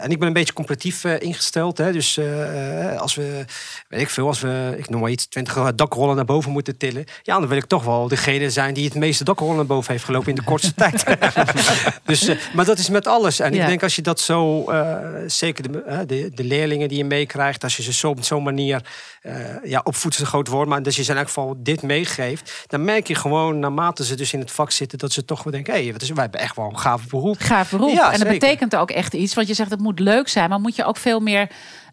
en 0.00 0.10
ik 0.10 0.18
ben 0.18 0.26
een 0.28 0.32
beetje 0.34 0.52
competitief 0.52 1.04
eh, 1.04 1.20
Hè? 1.54 1.92
Dus 1.92 2.16
eh, 2.16 2.96
als 3.00 3.14
we, 3.14 3.44
weet 3.88 4.00
ik 4.00 4.10
veel, 4.10 4.26
als 4.26 4.40
we, 4.40 4.74
ik 4.76 4.88
noem 4.88 5.00
maar 5.00 5.10
iets, 5.10 5.26
20 5.26 5.74
dakrollen 5.74 6.16
naar 6.16 6.24
boven 6.24 6.50
moeten 6.52 6.76
tillen. 6.76 7.04
Ja, 7.22 7.38
dan 7.38 7.48
wil 7.48 7.56
ik 7.56 7.64
toch 7.64 7.84
wel 7.84 8.08
degene 8.08 8.50
zijn 8.50 8.74
die 8.74 8.84
het 8.84 8.94
meeste 8.94 9.24
dakrollen 9.24 9.56
naar 9.56 9.66
boven 9.66 9.92
heeft 9.92 10.04
gelopen 10.04 10.28
in 10.28 10.34
de 10.34 10.42
kortste 10.42 10.74
tijd. 10.82 11.04
dus, 12.04 12.26
eh, 12.28 12.36
maar 12.54 12.64
dat 12.64 12.78
is 12.78 12.88
met 12.88 13.06
alles. 13.06 13.40
En 13.40 13.54
Ja. 13.54 13.60
ik 13.62 13.68
denk 13.68 13.82
als 13.82 13.96
je 13.96 14.02
dat 14.02 14.20
zo, 14.20 14.64
eh, 14.70 14.96
zeker 15.26 15.72
de, 15.72 15.82
eh, 15.82 15.98
de, 16.06 16.30
de 16.34 16.44
leerlingen 16.44 16.88
die 16.88 16.98
je 16.98 17.04
meekrijgt, 17.04 17.62
als 17.64 17.76
je 17.76 17.82
ze 17.82 17.92
zo 17.92 18.08
op 18.08 18.24
zo'n 18.24 18.42
manier 18.42 18.82
eh 19.22 19.30
ja, 19.64 19.80
opvoedt 19.84 20.18
een 20.18 20.26
groot 20.26 20.48
woord, 20.48 20.68
maar 20.68 20.82
dat 20.82 20.94
je 20.94 21.02
ze 21.02 21.10
in 21.10 21.16
elk 21.16 21.26
geval 21.26 21.54
dit 21.58 21.82
meegeeft, 21.82 22.64
dan 22.66 22.84
merk 22.84 23.06
je 23.06 23.14
gewoon 23.14 23.58
naarmate 23.58 24.04
ze 24.04 24.14
dus 24.14 24.32
in 24.32 24.40
het 24.40 24.50
vak 24.50 24.70
zitten, 24.70 24.98
dat 24.98 25.12
ze 25.12 25.24
toch 25.24 25.42
wel 25.42 25.52
denken, 25.52 25.74
hé, 25.74 25.82
hey, 25.84 25.94
wij 26.14 26.22
hebben 26.22 26.40
echt 26.40 26.56
wel 26.56 26.64
een 26.66 26.78
gaaf 26.78 27.06
beroep. 27.08 27.36
Gaaf 27.38 27.70
beroep. 27.70 27.90
Ja, 27.90 28.04
en 28.04 28.18
dat 28.18 28.28
zeker. 28.28 28.38
betekent 28.38 28.76
ook 28.76 28.90
echt 28.90 29.14
iets. 29.14 29.34
Want 29.34 29.48
je 29.48 29.54
zegt 29.54 29.70
het 29.70 29.80
moet 29.80 29.98
leuk 29.98 30.28
zijn, 30.28 30.48
maar 30.48 30.60
moet 30.60 30.76
je 30.76 30.84
ook 30.84 30.96
veel 30.96 31.20
meer 31.20 31.41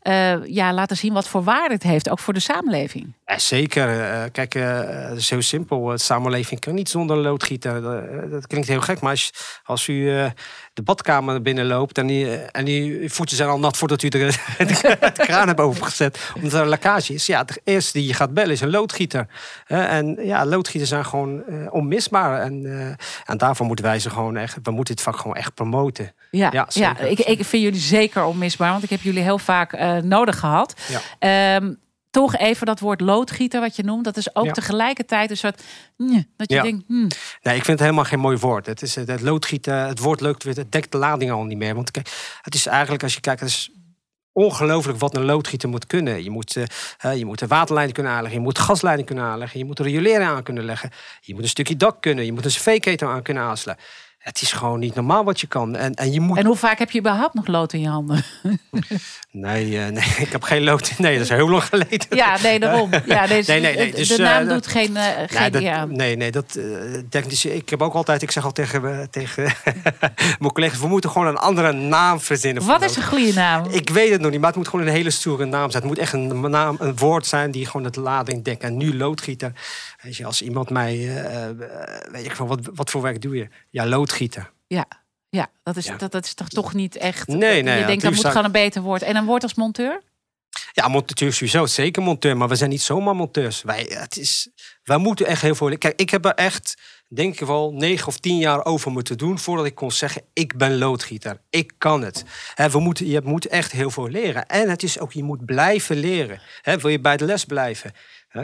eh, 0.01 0.45
ja, 0.45 0.73
laten 0.73 0.97
zien 0.97 1.13
wat 1.13 1.27
voor 1.27 1.43
waarde 1.43 1.73
het 1.73 1.83
heeft, 1.83 2.09
ook 2.09 2.19
voor 2.19 2.33
de 2.33 2.39
samenleving. 2.39 3.13
Ja, 3.29 3.39
zeker. 3.39 4.01
Eh, 4.01 4.21
kijk, 4.31 4.55
eh, 4.55 4.79
het 5.09 5.17
is 5.17 5.29
heel 5.29 5.41
simpel. 5.41 5.83
De 5.85 5.97
samenleving 5.97 6.59
kan 6.59 6.73
niet 6.73 6.89
zonder 6.89 7.17
loodgieter. 7.17 7.75
Eh, 7.75 8.31
dat 8.31 8.47
klinkt 8.47 8.67
heel 8.67 8.81
gek, 8.81 8.99
maar 8.99 9.11
als, 9.11 9.33
als 9.63 9.87
u 9.87 10.17
eh, 10.17 10.29
de 10.73 10.81
badkamer 10.81 11.41
binnenloopt 11.41 11.97
en 11.97 12.07
die, 12.07 12.25
eh, 12.37 12.47
en 12.51 12.65
die 12.65 13.09
voeten 13.13 13.35
zijn 13.35 13.49
al 13.49 13.59
nat 13.59 13.77
voordat 13.77 14.01
u 14.03 14.07
de, 14.07 14.17
de, 14.57 14.97
de 14.99 15.11
kraan 15.15 15.47
hebt 15.47 15.59
overgezet, 15.59 16.31
omdat 16.35 16.53
er 16.53 16.61
een 16.61 16.67
lekkage 16.67 17.13
is. 17.13 17.25
Ja, 17.25 17.43
de 17.43 17.61
eerste 17.63 17.97
die 17.97 18.07
je 18.07 18.13
gaat 18.13 18.33
bellen 18.33 18.51
is 18.51 18.61
een 18.61 18.69
loodgieter. 18.69 19.27
En 19.67 20.17
ja, 20.23 20.45
loodgieters 20.45 20.89
zijn 20.89 21.05
gewoon 21.05 21.43
eh, 21.45 21.55
onmisbaar. 21.73 22.41
En, 22.41 22.65
eh, 22.65 23.05
en 23.25 23.37
daarvoor 23.37 23.65
moeten 23.65 23.85
wij 23.85 23.99
ze 23.99 24.09
gewoon 24.09 24.37
echt, 24.37 24.57
we 24.63 24.71
moeten 24.71 24.95
dit 24.95 25.03
vak 25.03 25.17
gewoon 25.17 25.35
echt 25.35 25.53
promoten. 25.53 26.13
Ja, 26.31 26.67
Ja, 26.69 26.97
ik, 26.99 27.19
ik 27.19 27.45
vind 27.45 27.63
jullie 27.63 27.79
zeker 27.79 28.23
onmisbaar, 28.23 28.71
want 28.71 28.83
ik 28.83 28.89
heb 28.89 29.01
jullie 29.01 29.23
heel 29.23 29.39
vaak 29.39 29.73
eh, 29.73 29.97
nodig 29.97 30.39
gehad. 30.39 30.73
Ja. 30.87 30.99
Ehm, 31.19 31.73
toch 32.09 32.35
even 32.37 32.65
dat 32.65 32.79
woord 32.79 33.01
loodgieter 33.01 33.59
wat 33.61 33.75
je 33.75 33.83
noemt, 33.83 34.03
dat 34.03 34.17
is 34.17 34.35
ook 34.35 34.45
Ja. 34.45 34.51
tegelijkertijd 34.51 35.29
een 35.29 35.37
soort 35.37 35.63
mm, 35.97 36.25
dat 36.37 36.49
je 36.49 36.55
Ja. 36.55 36.61
denkt, 36.61 36.83
mm, 36.87 37.07
Nee, 37.41 37.55
ik 37.55 37.65
vind 37.65 37.67
het 37.67 37.79
helemaal 37.79 38.03
geen 38.03 38.19
mooi 38.19 38.37
woord. 38.37 38.65
Het, 38.65 38.81
is, 38.81 38.95
het 38.95 39.21
loodgieten, 39.21 39.87
het 39.87 39.99
woord 39.99 40.21
leuk, 40.21 40.43
het 40.43 40.71
dekt 40.71 40.91
de 40.91 40.97
lading 40.97 41.31
al 41.31 41.43
niet 41.43 41.57
meer. 41.57 41.75
Want 41.75 41.91
kijk, 41.91 42.37
het 42.41 42.55
is 42.55 42.65
eigenlijk, 42.65 43.03
als 43.03 43.13
je 43.13 43.19
kijkt, 43.21 43.39
het 43.39 43.49
is 43.49 43.71
ongelooflijk 44.33 44.99
wat 44.99 45.15
een 45.15 45.25
loodgieter 45.25 45.69
moet 45.69 45.87
kunnen. 45.87 46.23
Je 46.23 46.29
moet, 46.29 46.55
eh, 46.97 47.17
je 47.17 47.25
moet 47.25 47.41
een 47.41 47.47
waterleiding 47.47 47.93
kunnen 47.95 48.13
aanleggen, 48.13 48.39
je 48.39 48.45
moet 48.45 48.59
gasleiding 48.59 49.07
kunnen 49.07 49.25
aanleggen, 49.25 49.59
je 49.59 49.65
moet 49.65 49.79
riolering 49.79 50.29
aan 50.29 50.43
kunnen 50.43 50.63
leggen, 50.63 50.91
je 51.21 51.33
moet 51.33 51.43
een 51.43 51.49
stukje 51.49 51.75
dak 51.77 52.01
kunnen, 52.01 52.25
je 52.25 52.33
moet 52.33 52.45
een 52.45 52.51
cv-ketel 52.51 53.09
aan 53.09 53.21
kunnen 53.21 53.43
aansluiten. 53.43 53.85
Het 54.19 54.41
is 54.41 54.51
gewoon 54.51 54.79
niet 54.79 54.95
normaal 54.95 55.23
wat 55.23 55.39
je 55.39 55.47
kan. 55.47 55.75
En, 55.75 55.93
en 55.93 56.11
je 56.13 56.19
moet. 56.19 56.37
En 56.37 56.45
hoe 56.45 56.55
vaak 56.55 56.79
heb 56.79 56.91
je 56.91 56.99
überhaupt 56.99 57.33
nog 57.33 57.47
lood 57.47 57.73
in 57.73 57.79
je 57.81 57.87
handen? 57.89 58.23
Nee, 59.31 59.79
eh, 59.79 59.87
nee, 59.91 60.03
ik 60.25 60.31
heb 60.31 60.43
geen 60.43 60.63
lood. 60.63 60.97
Nee, 60.97 61.13
dat 61.13 61.23
is 61.23 61.29
heel 61.29 61.49
lang 61.49 61.63
geleden. 61.63 62.05
Ja, 62.09 62.37
nee, 62.41 62.59
daarom. 62.59 62.89
Ja, 63.05 63.25
Nee, 63.27 63.43
nee, 63.47 63.59
nee, 63.61 63.91
de- 63.91 63.97
dus, 63.97 64.07
de 64.07 64.13
eh, 64.15 64.19
naam 64.19 64.45
dat- 64.45 64.53
doet 64.53 64.67
geen, 64.67 64.97
eh 64.97 65.03
geen 65.27 65.51
Nee, 65.51 65.61
dat, 65.71 65.89
nee, 65.89 66.15
nee, 66.15 66.31
dat 66.31 66.55
eh, 66.55 66.63
denk 67.09 67.29
dus, 67.29 67.45
ik 67.45 67.69
heb 67.69 67.81
ook 67.81 67.93
altijd, 67.93 68.21
ik 68.21 68.31
zeg 68.31 68.45
al 68.45 68.51
tegen, 68.51 68.99
eh, 68.99 69.05
tegen 69.11 69.43
mijn 70.39 70.51
collega's, 70.53 70.79
we 70.79 70.87
moeten 70.87 71.09
gewoon 71.09 71.27
een 71.27 71.37
andere 71.37 71.71
naam 71.71 72.19
verzinnen. 72.19 72.63
voor 72.63 72.71
Wat 72.71 72.89
is 72.89 72.95
een 72.95 73.03
goede 73.03 73.33
naam? 73.33 73.65
Ik 73.69 73.89
weet 73.89 74.11
het 74.11 74.21
nog 74.21 74.31
niet, 74.31 74.39
maar 74.39 74.49
het 74.49 74.57
moet 74.57 74.67
gewoon 74.67 74.87
een 74.87 74.93
hele 74.93 75.09
stoere 75.09 75.45
naam 75.45 75.71
zijn. 75.71 75.83
Het 75.83 75.91
moet 75.91 75.99
echt 75.99 76.13
een, 76.13 76.49
naam, 76.49 76.75
een 76.79 76.95
woord 76.97 77.25
zijn 77.27 77.51
die 77.51 77.65
gewoon 77.65 77.83
het 77.83 77.95
lading 77.95 78.43
dekt. 78.43 78.63
En 78.63 78.77
nu 78.77 78.97
loodgieter. 78.97 79.51
Weet 80.01 80.15
je, 80.15 80.25
als 80.25 80.41
iemand 80.41 80.69
mij, 80.69 80.93
eh, 80.93 81.49
eh, 81.49 81.55
weet 82.11 82.25
ik 82.25 82.35
van 82.35 82.47
wat, 82.47 82.59
wat 82.73 82.89
voor 82.89 83.01
werk 83.01 83.21
doe 83.21 83.35
je? 83.35 83.47
Ja, 83.69 83.85
loodgieter. 83.85 84.51
Ja, 84.67 84.85
ja, 85.29 85.47
dat, 85.63 85.75
is, 85.75 85.85
Ja. 85.85 85.95
Dat, 85.95 86.11
dat 86.11 86.25
is 86.25 86.33
toch, 86.33 86.47
toch 86.47 86.73
niet 86.73 86.95
echt. 86.95 87.27
Nee, 87.27 87.55
je 87.55 87.63
nee, 87.63 87.79
ja, 87.79 87.87
denkt 87.87 88.03
dat 88.03 88.13
moet 88.13 88.25
gewoon 88.25 88.45
een 88.45 88.51
beter 88.51 88.81
woord. 88.81 89.01
En 89.01 89.15
een 89.15 89.25
woord 89.25 89.43
als 89.43 89.53
monteur? 89.53 90.01
Ja, 90.71 90.87
monteur 90.87 91.33
sowieso, 91.33 91.65
zeker 91.65 92.03
monteur. 92.03 92.37
Maar 92.37 92.47
we 92.47 92.55
zijn 92.55 92.69
niet 92.69 92.81
zomaar 92.81 93.15
monteurs. 93.15 93.61
Wij, 93.61 93.85
het 93.89 94.17
is, 94.17 94.49
wij 94.83 94.97
moeten 94.97 95.25
echt 95.25 95.41
heel 95.41 95.55
veel... 95.55 95.77
Kijk, 95.77 95.99
ik 95.99 96.09
heb 96.09 96.25
er 96.25 96.33
echt 96.33 96.75
denk 97.09 97.33
ik 97.39 97.47
wel 97.47 97.73
negen 97.73 98.07
of 98.07 98.17
tien 98.17 98.37
jaar 98.37 98.65
over 98.65 98.91
moeten 98.91 99.17
doen 99.17 99.39
voordat 99.39 99.65
ik 99.65 99.75
kon 99.75 99.91
zeggen: 99.91 100.21
ik 100.33 100.57
ben 100.57 100.77
loodgieter, 100.77 101.41
ik 101.49 101.73
kan 101.77 102.01
het. 102.01 102.23
We 102.71 102.79
moeten, 102.79 103.07
je 103.07 103.21
moet 103.23 103.47
echt 103.47 103.71
heel 103.71 103.91
veel 103.91 104.07
leren. 104.07 104.45
En 104.45 104.69
het 104.69 104.83
is 104.83 104.99
ook, 104.99 105.11
je 105.11 105.23
moet 105.23 105.45
blijven 105.45 105.97
leren. 105.97 106.41
Wil 106.63 106.87
je 106.89 106.99
bij 106.99 107.17
de 107.17 107.25
les 107.25 107.45
blijven? 107.45 107.91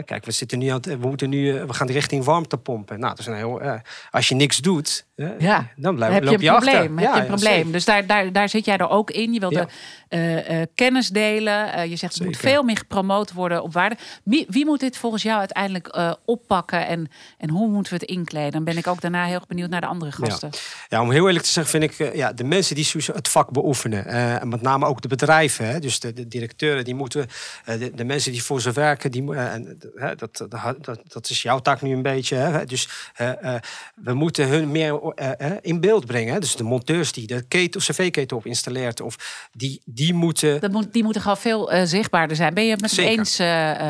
Kijk, 0.04 0.24
we, 0.24 0.30
zitten 0.32 0.58
nu 0.58 0.66
aan 0.68 0.76
het- 0.76 0.86
we, 0.86 0.96
moeten 1.08 1.28
nu, 1.30 1.56
eh, 1.58 1.64
we 1.64 1.72
gaan 1.72 1.86
richting 1.90 2.24
warmtepompen. 2.24 2.98
Nou, 2.98 3.10
dat 3.10 3.18
is 3.18 3.26
een 3.26 3.34
heel, 3.36 3.60
eh, 3.60 3.74
als 4.10 4.28
je 4.28 4.34
niks 4.34 4.58
doet, 4.58 5.04
Ja, 5.38 5.66
dan 5.76 5.94
blijf, 5.94 6.12
heb 6.12 6.22
je 6.22 6.28
loop 6.28 6.38
een 6.38 6.44
je 6.44 6.50
achter. 6.50 6.70
probleem. 6.72 6.98
Heb 6.98 7.06
Ja, 7.08 7.14
je 7.14 7.20
een 7.20 7.26
probleem. 7.26 7.72
dus 7.72 7.84
daar, 7.84 8.06
daar, 8.06 8.32
daar 8.32 8.48
zit 8.48 8.64
jij 8.64 8.76
er 8.76 8.88
ook 8.88 9.10
in. 9.10 9.32
Je 9.32 9.40
wil 9.40 9.50
Ja. 9.52 9.66
de 10.08 10.16
eh, 10.18 10.62
kennis 10.74 11.08
delen. 11.08 11.88
Je 11.90 11.96
zegt 11.96 12.14
het 12.14 12.24
moet 12.24 12.36
veel 12.36 12.62
meer 12.62 12.76
gepromoot 12.76 13.32
worden 13.32 13.62
op 13.62 13.72
waarde. 13.72 13.96
Wie, 14.22 14.46
wie 14.48 14.64
moet 14.64 14.80
dit 14.80 14.96
volgens 14.96 15.22
jou 15.22 15.38
uiteindelijk 15.38 15.98
oppakken 16.24 16.86
en, 16.86 17.08
en 17.38 17.50
hoe 17.50 17.68
moeten 17.68 17.92
we 17.92 17.98
het 17.98 18.08
inkleden? 18.08 18.50
Dan 18.52 18.64
ben 18.64 18.76
ik 18.76 18.86
ook 18.86 19.00
daarna 19.00 19.24
heel 19.24 19.34
erg 19.34 19.46
benieuwd 19.46 19.70
naar 19.70 19.80
de 19.80 19.86
andere 19.86 20.12
gasten. 20.12 20.50
Ja, 20.88 21.00
om 21.02 21.10
heel 21.10 21.26
eerlijk 21.26 21.44
te 21.44 21.50
zeggen, 21.50 21.80
vind 21.80 22.00
ik 22.00 22.14
ja, 22.14 22.32
de 22.32 22.44
mensen 22.44 22.74
die 22.74 22.86
het 23.12 23.28
vak 23.28 23.50
beoefenen. 23.50 24.06
en 24.06 24.48
met 24.48 24.62
name 24.62 24.86
ook 24.86 25.00
de 25.02 25.08
bedrijven. 25.08 25.66
Hè, 25.68 25.78
dus 25.78 26.00
de, 26.00 26.12
de 26.12 26.28
directeuren, 26.28 26.84
die 26.84 26.94
moeten. 26.94 27.26
de, 27.64 27.90
de 27.94 28.04
mensen 28.04 28.32
die 28.32 28.42
voor 28.42 28.60
ze 28.60 28.72
werken, 28.72 29.10
die, 29.10 29.34
en, 29.34 29.75
dat, 30.16 30.36
dat, 30.36 30.84
dat, 30.84 31.00
dat 31.08 31.30
is 31.30 31.42
jouw 31.42 31.58
taak 31.58 31.82
nu 31.82 31.92
een 31.92 32.02
beetje. 32.02 32.36
Hè, 32.36 32.64
dus 32.64 32.88
eh, 33.14 33.54
eh, 33.54 33.60
we 33.94 34.14
moeten 34.14 34.48
hun 34.48 34.70
meer 34.70 35.00
eh, 35.14 35.50
in 35.60 35.80
beeld 35.80 36.06
brengen. 36.06 36.32
Hè, 36.32 36.40
dus 36.40 36.56
de 36.56 36.64
monteurs 36.64 37.12
die 37.12 37.26
de 37.26 37.42
ketel, 37.42 37.80
cv-ketel 37.80 38.36
op 38.36 38.46
installeert, 38.46 39.00
of 39.00 39.48
die, 39.52 39.80
die 39.84 40.14
moeten. 40.14 40.60
Dat 40.60 40.72
moet, 40.72 40.92
die 40.92 41.02
moeten 41.02 41.22
gewoon 41.22 41.36
veel 41.36 41.72
eh, 41.72 41.84
zichtbaarder 41.84 42.36
zijn. 42.36 42.54
Ben 42.54 42.64
je 42.64 42.70
het 42.70 42.80
met 42.80 42.90
me 42.90 42.96
Zeker. 42.96 43.18
eens, 43.18 43.38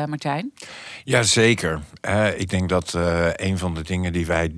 Martijn? 0.09 0.53
Jazeker. 1.03 1.81
Eh 2.01 2.39
ik 2.39 2.49
denk 2.49 2.69
dat 2.69 2.93
eh, 2.93 3.27
een 3.33 3.57
van 3.57 3.73
de 3.73 3.83
dingen 3.83 4.13
die 4.13 4.25
wij 4.25 4.51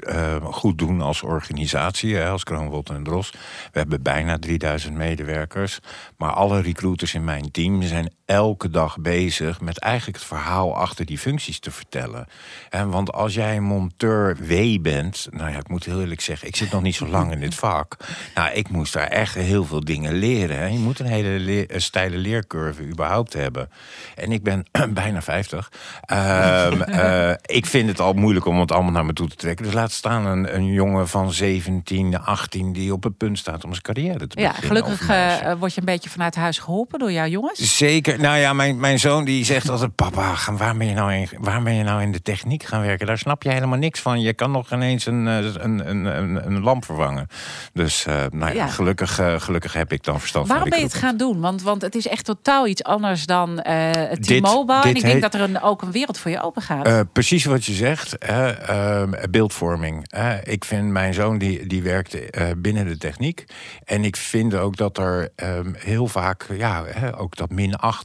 eh, 0.00 0.44
goed 0.44 0.78
doen 0.78 1.00
als 1.00 1.22
organisatie, 1.22 2.14
hè, 2.14 2.28
als 2.28 2.44
Kroonwold 2.44 2.90
en 2.90 3.02
Dros, 3.02 3.30
we 3.72 3.78
hebben 3.78 4.02
bijna 4.02 4.38
3000 4.38 4.94
medewerkers, 4.94 5.78
maar 6.16 6.32
alle 6.32 6.60
recruiters 6.60 7.14
in 7.14 7.24
mijn 7.24 7.50
team 7.50 7.82
zijn 7.82 8.12
elke 8.26 8.70
dag 8.70 8.98
bezig 8.98 9.60
met 9.60 9.78
eigenlijk 9.78 10.18
het 10.18 10.26
verhaal 10.26 10.76
achter 10.76 11.06
die 11.06 11.18
functies 11.18 11.58
te 11.58 11.70
vertellen. 11.70 12.26
En 12.70 12.90
want 12.90 13.12
als 13.12 13.34
jij 13.34 13.56
een 13.56 13.62
monteur 13.62 14.36
W 14.36 14.80
bent, 14.80 15.26
nou 15.30 15.50
ja, 15.50 15.56
ik 15.58 15.68
moet 15.68 15.84
heel 15.84 16.00
eerlijk 16.00 16.20
zeggen, 16.20 16.48
ik 16.48 16.56
zit 16.56 16.70
nog 16.72 16.82
niet 16.82 16.94
zo 16.94 17.06
lang 17.06 17.32
in 17.32 17.40
dit 17.40 17.54
vak. 17.64 17.96
Nou, 18.34 18.52
ik 18.52 18.68
moest 18.68 18.92
daar 18.92 19.06
echt 19.06 19.34
heel 19.34 19.64
veel 19.64 19.84
dingen 19.84 20.12
leren. 20.14 20.58
Hè. 20.58 20.66
Je 20.66 20.78
moet 20.78 20.98
een 20.98 21.06
hele 21.06 21.28
leer- 21.38 21.74
een 21.74 21.82
steile 21.82 22.16
leercurve 22.16 22.82
überhaupt 22.82 23.32
hebben. 23.32 23.68
En 24.14 24.32
ik 24.32 24.42
ben 24.42 24.64
bijna 24.94 25.22
50. 25.22 25.72
Ehm, 26.00 26.80
eh, 27.02 27.30
ik 27.42 27.66
vind 27.66 27.88
het 27.88 28.00
al 28.00 28.12
moeilijk 28.12 28.46
om 28.46 28.60
het 28.60 28.72
allemaal 28.72 28.92
naar 28.92 29.04
me 29.06 29.12
toe 29.12 29.28
te 29.28 29.36
trekken. 29.36 29.64
Dus 29.64 29.74
laat 29.74 29.92
staan 29.92 30.26
een, 30.26 30.54
een 30.54 30.66
jongen 30.66 31.08
van 31.08 31.32
17, 31.32 32.18
18 32.18 32.72
die 32.72 32.92
op 32.92 33.02
het 33.02 33.16
punt 33.16 33.38
staat 33.38 33.64
om 33.64 33.70
zijn 33.70 33.82
carrière 33.82 34.26
te 34.26 34.40
Ja, 34.40 34.48
beginnen. 34.48 34.76
gelukkig 34.76 35.00
een 35.00 35.06
meisje. 35.16 35.42
eh, 35.44 35.54
word 35.58 35.74
je 35.74 35.80
een 35.80 35.86
beetje 35.86 36.10
vanuit 36.10 36.34
huis 36.34 36.58
geholpen 36.58 36.98
door 36.98 37.12
jouw 37.12 37.26
jongens. 37.26 37.76
Zeker. 37.76 38.15
Nou 38.18 38.38
ja, 38.38 38.52
mijn, 38.52 38.80
mijn 38.80 38.98
zoon 38.98 39.24
die 39.24 39.44
zegt 39.44 39.68
altijd... 39.68 39.94
Papa, 39.94 40.34
waar 40.52 40.76
ben, 40.76 40.86
je 40.86 40.94
nou 40.94 41.12
in, 41.12 41.28
waar 41.38 41.62
ben 41.62 41.74
je 41.74 41.82
nou 41.82 42.02
in 42.02 42.12
de 42.12 42.22
techniek 42.22 42.62
gaan 42.62 42.80
werken? 42.80 43.06
Daar 43.06 43.18
snap 43.18 43.42
je 43.42 43.50
helemaal 43.50 43.78
niks 43.78 44.00
van. 44.00 44.20
Je 44.20 44.32
kan 44.32 44.50
nog 44.50 44.72
ineens 44.72 45.06
een, 45.06 45.28
eh, 45.28 45.36
een, 45.36 45.88
een, 45.90 46.04
een, 46.04 46.46
een 46.46 46.60
lamp 46.62 46.84
vervangen. 46.84 47.26
Dus 47.72 48.06
eh, 48.06 48.14
nou 48.30 48.54
ja, 48.54 48.64
Ja. 48.64 48.66
Gelukkig, 48.66 49.18
eh, 49.18 49.40
gelukkig 49.40 49.72
heb 49.72 49.92
ik 49.92 50.04
dan 50.04 50.20
verstand 50.20 50.46
Waarom 50.48 50.68
van 50.68 50.78
ben 50.78 50.86
je 50.88 50.92
het 50.94 51.02
gaan 51.02 51.16
doen? 51.16 51.40
Want, 51.40 51.62
want 51.62 51.82
het 51.82 51.94
is 51.94 52.06
echt 52.08 52.24
totaal 52.24 52.66
iets 52.66 52.82
anders 52.82 53.26
dan 53.26 53.56
Dit- 53.56 54.42
T-Mobile. 54.42 54.82
En 54.82 54.88
ik 54.88 55.00
denk 55.00 55.12
heet- 55.12 55.22
dat 55.22 55.34
er 55.34 55.40
een, 55.40 55.62
ook 55.62 55.82
een 55.82 55.92
wereld 55.92 56.18
voor 56.18 56.30
je 56.30 56.42
open 56.42 56.62
gaat. 56.62 57.12
Precies 57.12 57.44
wat 57.44 57.64
je 57.64 57.72
zegt, 57.72 58.18
ehm, 58.18 59.10
beeldvorming. 59.30 60.06
ik 60.44 60.64
vind 60.64 60.88
mijn 60.88 61.14
zoon 61.14 61.38
die, 61.38 61.66
die 61.66 61.82
werkt 61.82 62.30
eh, 62.30 62.46
binnen 62.56 62.86
de 62.86 62.98
techniek. 62.98 63.44
En 63.84 64.04
ik 64.04 64.16
vind 64.16 64.54
ook 64.54 64.76
dat 64.76 64.98
er 64.98 65.28
ehm, 65.36 65.72
heel 65.76 66.06
vaak, 66.06 66.46
ja, 66.58 66.84
ook 67.16 67.36
dat 67.36 67.50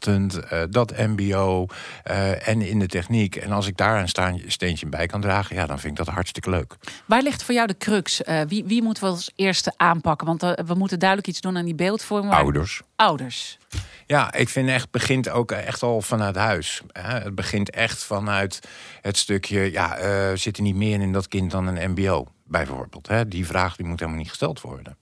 eh, 0.07 0.63
dat 0.69 0.97
MBO 0.97 1.65
eh, 2.03 2.47
en 2.47 2.61
in 2.61 2.79
de 2.79 2.87
techniek. 2.87 3.35
En 3.35 3.51
als 3.51 3.67
ik 3.67 3.77
daar 3.77 3.99
een 3.99 4.41
steentje 4.47 4.85
bij 4.85 5.05
kan 5.05 5.21
dragen, 5.21 5.55
ja, 5.55 5.65
dan 5.65 5.79
vind 5.79 5.99
ik 5.99 6.05
dat 6.05 6.13
hartstikke 6.13 6.49
leuk. 6.49 6.75
Waar 7.05 7.21
ligt 7.21 7.43
voor 7.43 7.53
jou 7.53 7.67
de 7.67 7.77
crux? 7.77 8.23
Eh, 8.23 8.41
wie, 8.47 8.63
wie 8.65 8.83
moeten 8.83 9.03
we 9.03 9.09
als 9.09 9.31
eerste 9.35 9.73
aanpakken? 9.77 10.27
Want 10.27 10.41
we 10.41 10.73
moeten 10.73 10.99
duidelijk 10.99 11.29
iets 11.29 11.41
doen 11.41 11.57
aan 11.57 11.65
die 11.65 11.75
beeldvorming. 11.75 12.33
Ouders. 12.33 12.81
Ouders. 12.95 13.57
Ja, 14.05 14.33
ik 14.33 14.49
vind 14.49 14.69
echt 14.69 14.91
begint 14.91 15.29
ook 15.29 15.51
echt 15.51 15.83
al 15.83 16.01
vanuit 16.01 16.35
huis. 16.35 16.81
Het 16.91 17.35
begint 17.35 17.69
echt 17.69 18.03
vanuit 18.03 18.59
het 19.01 19.17
stukje, 19.17 19.71
ja, 19.71 20.35
zit 20.35 20.57
er 20.57 20.63
niet 20.63 20.75
meer 20.75 21.01
in 21.01 21.11
dat 21.11 21.27
kind 21.27 21.51
dan 21.51 21.67
een 21.67 21.91
MBO, 21.91 22.27
bijvoorbeeld. 22.45 23.09
Die 23.27 23.45
vraag 23.45 23.75
die 23.75 23.85
moet 23.85 23.99
helemaal 23.99 24.19
niet 24.19 24.29
gesteld 24.29 24.61
worden. 24.61 24.97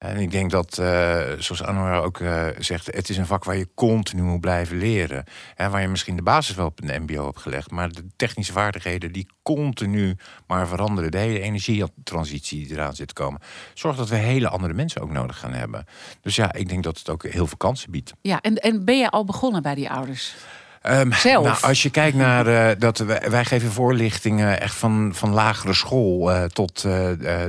En 0.00 0.16
ik 0.16 0.30
denk 0.30 0.50
dat, 0.50 0.78
eh, 0.78 1.20
zoals 1.38 1.62
Anwar 1.62 2.02
ook 2.02 2.20
eh, 2.20 2.46
zegt, 2.58 2.86
het 2.86 3.08
is 3.08 3.16
een 3.16 3.26
vak 3.26 3.44
waar 3.44 3.56
je 3.56 3.68
continu 3.74 4.22
moet 4.22 4.40
blijven 4.40 4.78
leren. 4.78 5.24
Hè, 5.54 5.70
waar 5.70 5.80
je 5.80 5.88
misschien 5.88 6.16
de 6.16 6.22
basis 6.22 6.54
wel 6.54 6.66
op 6.66 6.82
een 6.82 7.02
MBO 7.02 7.24
hebt 7.24 7.38
gelegd, 7.38 7.70
maar 7.70 7.88
de 7.88 8.06
technische 8.16 8.52
vaardigheden 8.52 9.12
die 9.12 9.28
continu 9.42 10.16
maar 10.46 10.68
veranderen. 10.68 11.10
De 11.10 11.18
hele 11.18 11.40
energietransitie 11.40 12.66
die 12.66 12.72
eraan 12.72 12.94
zit 12.94 13.08
te 13.08 13.14
komen. 13.14 13.40
Zorgt 13.74 13.98
dat 13.98 14.08
we 14.08 14.16
hele 14.16 14.48
andere 14.48 14.74
mensen 14.74 15.00
ook 15.00 15.10
nodig 15.10 15.38
gaan 15.38 15.52
hebben. 15.52 15.84
Dus 16.20 16.36
ja, 16.36 16.52
ik 16.52 16.68
denk 16.68 16.82
dat 16.82 16.98
het 16.98 17.08
ook 17.08 17.22
heel 17.22 17.46
veel 17.46 17.56
kansen 17.56 17.90
biedt. 17.90 18.12
Ja, 18.20 18.40
en, 18.40 18.54
en 18.54 18.84
ben 18.84 18.98
je 18.98 19.10
al 19.10 19.24
begonnen 19.24 19.62
bij 19.62 19.74
die 19.74 19.90
ouders? 19.90 20.34
Ehm, 20.80 21.12
Zelf? 21.12 21.44
Nou, 21.44 21.62
als 21.62 21.82
je 21.82 21.90
kijkt 21.90 22.16
naar 22.16 22.46
eh, 22.46 22.76
dat 22.78 22.98
wij, 22.98 23.30
wij 23.30 23.44
geven 23.44 23.70
voorlichtingen 23.72 24.60
echt 24.60 24.74
van, 24.74 25.10
van 25.14 25.30
lagere 25.30 25.72
school 25.74 26.32
eh, 26.32 26.44
tot 26.44 26.84
eh, 26.84 26.92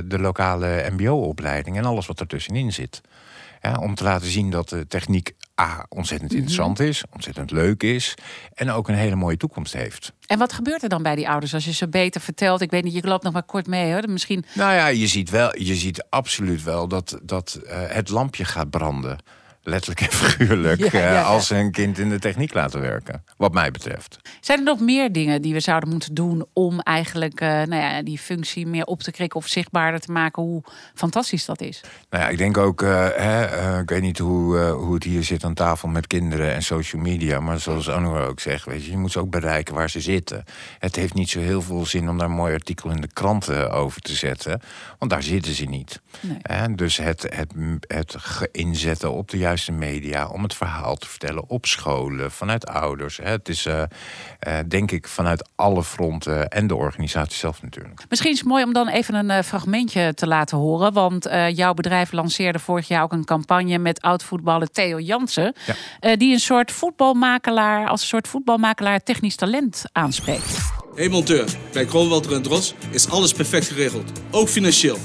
de 0.04 0.18
lokale 0.18 0.86
MBO-opleiding 0.90 1.76
en 1.76 1.84
alles 1.84 2.06
wat 2.06 2.20
ertussenin 2.20 2.72
zit. 2.72 3.00
Ja, 3.62 3.76
om 3.78 3.94
te 3.94 4.04
laten 4.04 4.28
zien 4.28 4.50
dat 4.50 4.68
de 4.68 4.86
techniek 4.86 5.34
A 5.60 5.86
ontzettend 5.88 6.30
Mhm. 6.30 6.40
interessant 6.40 6.80
is, 6.80 7.02
ontzettend 7.12 7.50
leuk 7.50 7.82
is 7.82 8.14
en 8.54 8.70
ook 8.70 8.88
een 8.88 8.94
hele 8.94 9.14
mooie 9.14 9.36
toekomst 9.36 9.72
heeft. 9.72 10.12
En 10.26 10.38
wat 10.38 10.52
gebeurt 10.52 10.82
er 10.82 10.88
dan 10.88 11.02
bij 11.02 11.14
die 11.14 11.28
ouders 11.28 11.54
als 11.54 11.64
je 11.64 11.72
ze 11.72 11.88
beter 11.88 12.20
vertelt? 12.20 12.60
Ik 12.60 12.70
weet 12.70 12.84
niet, 12.84 12.94
je 12.94 13.02
loopt 13.02 13.22
nog 13.24 13.32
maar 13.32 13.42
kort 13.42 13.66
mee 13.66 13.92
hoor. 13.92 14.08
Misschien 14.08 14.44
Nou 14.54 14.74
ja, 14.74 14.86
je 14.86 15.06
ziet, 15.06 15.30
wel, 15.30 15.58
je 15.58 15.74
ziet 15.74 16.04
absoluut 16.08 16.62
wel 16.62 16.88
dat, 16.88 17.18
dat 17.22 17.60
het 17.68 18.08
lampje 18.08 18.44
gaat 18.44 18.70
branden. 18.70 19.18
Letterlijk 19.64 20.00
en 20.00 20.12
figuurlijk. 20.12 20.80
Ja, 20.80 20.88
ja, 21.00 21.06
eh, 21.06 21.12
ja. 21.14 21.22
als 21.22 21.46
ze 21.46 21.54
een 21.56 21.70
kind 21.70 21.98
in 21.98 22.08
de 22.08 22.18
techniek 22.18 22.54
laten 22.54 22.80
werken. 22.80 23.24
Wat 23.36 23.52
mij 23.52 23.70
betreft. 23.70 24.18
zijn 24.40 24.58
er 24.58 24.64
nog 24.64 24.80
meer 24.80 25.12
dingen 25.12 25.42
die 25.42 25.52
we 25.52 25.60
zouden 25.60 25.88
moeten 25.88 26.14
doen 26.14 26.46
om 26.52 26.80
eigenlijk 26.80 27.40
eh, 27.40 27.48
nou 27.48 27.74
ja, 27.74 28.02
die 28.02 28.18
functie 28.18 28.66
meer 28.66 28.84
op 28.84 29.00
te 29.02 29.10
krikken 29.10 29.38
of 29.40 29.46
zichtbaarder 29.46 30.00
te 30.00 30.12
maken 30.12 30.42
hoe 30.42 30.62
fantastisch 30.94 31.44
dat 31.44 31.60
is? 31.60 31.80
Nou 32.10 32.22
ja, 32.24 32.28
ik 32.30 32.38
denk 32.38 32.56
ook, 32.56 32.82
eh, 32.82 33.08
hè, 33.14 33.80
ik 33.80 33.88
weet 33.88 34.02
niet 34.02 34.18
hoe, 34.18 34.58
hoe 34.58 34.94
het 34.94 35.04
hier 35.04 35.24
zit 35.24 35.44
aan 35.44 35.54
tafel 35.54 35.88
met 35.88 36.06
kinderen 36.06 36.52
en 36.54 36.62
social 36.62 37.02
media. 37.02 37.40
Maar 37.40 37.60
zoals 37.60 37.90
Anouar 37.90 38.28
ook 38.28 38.40
zegt, 38.40 38.64
weet 38.64 38.84
je, 38.84 38.90
je 38.90 38.96
moet 38.98 39.12
ze 39.12 39.18
ook 39.18 39.30
bereiken 39.30 39.74
waar 39.74 39.90
ze 39.90 40.00
zitten. 40.00 40.44
Het 40.78 40.96
heeft 40.96 41.14
niet 41.14 41.30
zo 41.30 41.40
heel 41.40 41.62
veel 41.62 41.86
zin 41.86 42.08
om 42.08 42.18
daar 42.18 42.28
een 42.28 42.34
mooi 42.34 42.54
artikel 42.54 42.90
in 42.90 43.00
de 43.00 43.12
kranten 43.12 43.70
over 43.70 44.00
te 44.00 44.14
zetten. 44.14 44.60
Want 44.98 45.10
daar 45.10 45.22
zitten 45.22 45.54
ze 45.54 45.64
niet. 45.64 46.00
Nee. 46.20 46.74
Dus 46.74 46.96
het, 46.96 47.22
het, 47.34 47.52
het 47.86 48.14
ge- 48.18 48.48
inzetten 48.52 49.12
op 49.12 49.30
de 49.30 49.36
juiste 49.36 49.50
media 49.72 50.26
om 50.26 50.42
het 50.42 50.54
verhaal 50.54 50.96
te 50.96 51.08
vertellen 51.08 51.48
op 51.48 51.66
scholen, 51.66 52.30
vanuit 52.30 52.66
ouders. 52.66 53.16
Hè. 53.16 53.30
Het 53.30 53.48
is 53.48 53.66
eh, 53.66 53.82
eh, 54.38 54.58
denk 54.68 54.90
ik 54.90 55.08
vanuit 55.08 55.48
alle 55.54 55.84
fronten 55.84 56.48
en 56.48 56.66
de 56.66 56.74
organisatie 56.74 57.36
zelf 57.38 57.62
natuurlijk. 57.62 58.04
Misschien 58.08 58.30
is 58.30 58.38
het 58.38 58.48
mooi 58.48 58.64
om 58.64 58.72
dan 58.72 58.88
even 58.88 59.14
een 59.14 59.30
eh, 59.30 59.42
fragmentje 59.42 60.14
te 60.14 60.26
laten 60.26 60.58
horen. 60.58 60.92
Want 60.92 61.26
eh, 61.26 61.56
jouw 61.56 61.74
bedrijf 61.74 62.12
lanceerde 62.12 62.58
vorig 62.58 62.88
jaar 62.88 63.02
ook 63.02 63.12
een 63.12 63.24
campagne 63.24 63.78
met 63.78 64.00
oud-voetballer 64.00 64.70
Theo 64.70 65.00
Jansen. 65.00 65.54
Ja. 65.66 65.74
eh, 66.00 66.16
die 66.18 66.32
een 66.32 66.40
soort 66.40 66.72
voetbalmakelaar, 66.72 67.88
als 67.88 68.00
een 68.00 68.06
soort 68.06 68.28
voetbalmakelaar 68.28 69.02
technisch 69.02 69.36
talent 69.36 69.84
aanspreekt. 69.92 70.58
Hey 70.94 71.08
monteur, 71.08 71.44
bij 71.72 71.84
Kroonwalter 71.84 72.32
en 72.32 72.42
Dros 72.42 72.74
is 72.90 73.08
alles 73.08 73.32
perfect 73.32 73.66
geregeld, 73.68 74.12
ook 74.30 74.48
financieel. 74.48 74.98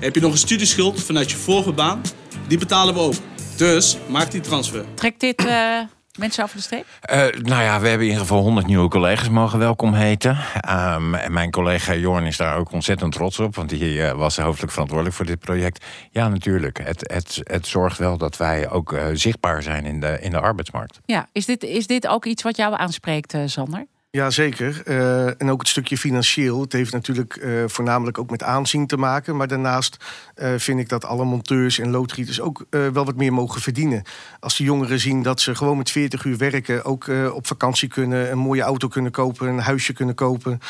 Heb 0.00 0.14
je 0.14 0.20
nog 0.20 0.32
een 0.32 0.38
studieschuld 0.38 1.02
vanuit 1.02 1.30
je 1.30 1.36
vorige 1.36 1.72
baan? 1.72 2.02
Die 2.48 2.58
betalen 2.58 2.94
we 2.94 3.00
ook. 3.00 3.14
Dus 3.56 3.98
maak 4.08 4.30
die 4.30 4.40
transfer. 4.40 4.84
Trekt 4.94 5.20
dit 5.20 5.46
eh, 5.46 5.80
mensen 6.18 6.44
over 6.44 6.56
de 6.56 6.62
streep? 6.62 6.86
Eh, 7.00 7.18
nou 7.42 7.62
ja, 7.62 7.80
we 7.80 7.88
hebben 7.88 8.06
in 8.06 8.12
ieder 8.12 8.26
geval 8.26 8.42
100 8.42 8.66
nieuwe 8.66 8.88
collega's 8.88 9.28
mogen 9.28 9.58
welkom 9.58 9.94
heten. 9.94 10.38
Ehm, 10.60 11.14
en 11.14 11.32
mijn 11.32 11.50
collega 11.50 11.94
Jorn 11.94 12.24
is 12.24 12.36
daar 12.36 12.56
ook 12.56 12.72
ontzettend 12.72 13.12
trots 13.12 13.38
op, 13.38 13.54
want 13.54 13.68
die 13.68 14.02
eh, 14.02 14.12
was 14.12 14.36
hoofdelijk 14.36 14.72
verantwoordelijk 14.72 15.16
voor 15.16 15.26
dit 15.26 15.38
project. 15.38 15.84
Ja, 16.10 16.28
natuurlijk. 16.28 16.80
Het, 16.82 17.12
het, 17.12 17.40
het 17.42 17.66
zorgt 17.66 17.98
wel 17.98 18.18
dat 18.18 18.36
wij 18.36 18.70
ook 18.70 18.92
eh, 18.92 19.04
zichtbaar 19.12 19.62
zijn 19.62 19.84
in 19.84 20.00
de, 20.00 20.18
in 20.20 20.30
de 20.30 20.40
arbeidsmarkt. 20.40 21.00
Ja, 21.04 21.28
is 21.32 21.46
dit, 21.46 21.62
is 21.62 21.86
dit 21.86 22.06
ook 22.06 22.24
iets 22.24 22.42
wat 22.42 22.56
jou 22.56 22.74
aanspreekt, 22.76 23.34
eh, 23.34 23.40
Sander? 23.46 23.86
Ja, 24.16 24.30
zeker. 24.30 24.82
Eh, 24.84 25.40
en 25.40 25.50
ook 25.50 25.58
het 25.58 25.68
stukje 25.68 25.98
financieel. 25.98 26.60
Het 26.60 26.72
heeft 26.72 26.92
natuurlijk 26.92 27.36
eh, 27.36 27.50
voornamelijk 27.66 28.18
ook 28.18 28.30
met 28.30 28.42
aanzien 28.42 28.86
te 28.86 28.96
maken. 28.96 29.36
Maar 29.36 29.48
daarnaast 29.48 29.96
eh, 30.34 30.52
vind 30.56 30.80
ik 30.80 30.88
dat 30.88 31.04
alle 31.04 31.24
monteurs 31.24 31.78
en 31.78 31.90
loodgieters 31.90 32.40
ook 32.40 32.64
wel 32.70 33.04
wat 33.04 33.16
meer 33.16 33.32
mogen 33.32 33.60
verdienen. 33.60 34.02
Als 34.40 34.56
de 34.56 34.64
jongeren 34.64 35.00
zien 35.00 35.22
dat 35.22 35.40
ze 35.40 35.54
gewoon 35.54 35.76
met 35.76 35.90
40 35.90 36.24
uur 36.24 36.36
werken, 36.36 36.84
ook 36.84 37.10
op 37.32 37.46
vakantie 37.46 37.88
kunnen, 37.88 38.30
een 38.30 38.38
mooie 38.38 38.62
auto 38.62 38.88
kunnen 38.88 39.12
kopen, 39.12 39.48
een 39.48 39.58
huisje 39.58 39.92
kunnen 39.92 40.14
kopen, 40.14 40.60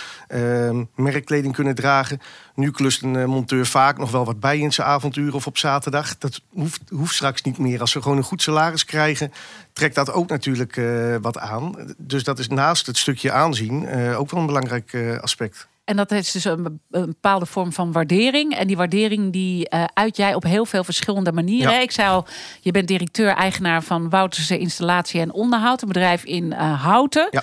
merkkleding 0.95 1.55
kunnen 1.55 1.75
dragen. 1.75 2.21
Nu 2.56 2.70
klust 2.70 3.02
een 3.02 3.28
monteur 3.28 3.66
vaak 3.66 3.98
nog 3.98 4.10
wel 4.10 4.25
wat 4.25 4.40
bij 4.40 4.58
in 4.58 4.72
zijn 4.72 4.86
avontuur 4.86 5.34
of 5.34 5.46
op 5.46 5.58
zaterdag. 5.58 6.18
Dat 6.18 6.40
hoeft, 6.52 6.80
hoeft 6.88 7.14
straks 7.14 7.42
niet 7.42 7.58
meer. 7.58 7.80
Als 7.80 7.90
ze 7.90 8.02
gewoon 8.02 8.16
een 8.16 8.22
goed 8.22 8.42
salaris 8.42 8.84
krijgen, 8.84 9.32
trekt 9.72 9.94
dat 9.94 10.12
ook 10.12 10.28
natuurlijk 10.28 10.80
wat 11.20 11.38
aan. 11.38 11.94
Dus 11.98 12.25
dat 12.25 12.38
is 12.38 12.48
naast 12.48 12.86
het 12.86 12.96
stukje 12.96 13.32
aanzien 13.32 13.82
uh, 13.82 14.20
ook 14.20 14.30
wel 14.30 14.40
een 14.40 14.46
belangrijk 14.46 14.92
uh, 14.92 15.18
aspect. 15.18 15.68
En 15.84 15.96
dat 15.96 16.10
is 16.10 16.32
dus 16.32 16.44
een, 16.44 16.80
bepaalde 16.90 17.46
vorm 17.46 17.72
van 17.72 17.92
waardering. 17.92 18.54
En 18.56 18.66
die 18.66 18.76
waardering 18.76 19.32
die 19.32 19.68
uh, 19.75 19.84
uit 19.94 20.16
jij 20.16 20.34
op 20.34 20.42
heel 20.42 20.66
veel 20.66 20.84
verschillende 20.84 21.32
manieren. 21.32 21.72
Ja. 21.72 21.80
Ik 21.80 21.90
zei 21.90 22.08
al, 22.08 22.26
je 22.60 22.70
bent 22.70 22.88
directeur-eigenaar 22.88 23.82
van 23.82 24.10
Wouterse 24.10 24.58
Installatie 24.58 25.20
en 25.20 25.32
Onderhoud. 25.32 25.82
Een 25.82 25.88
bedrijf 25.88 26.25
in 26.25 26.52
Houten. 26.52 27.28
Ja. 27.30 27.42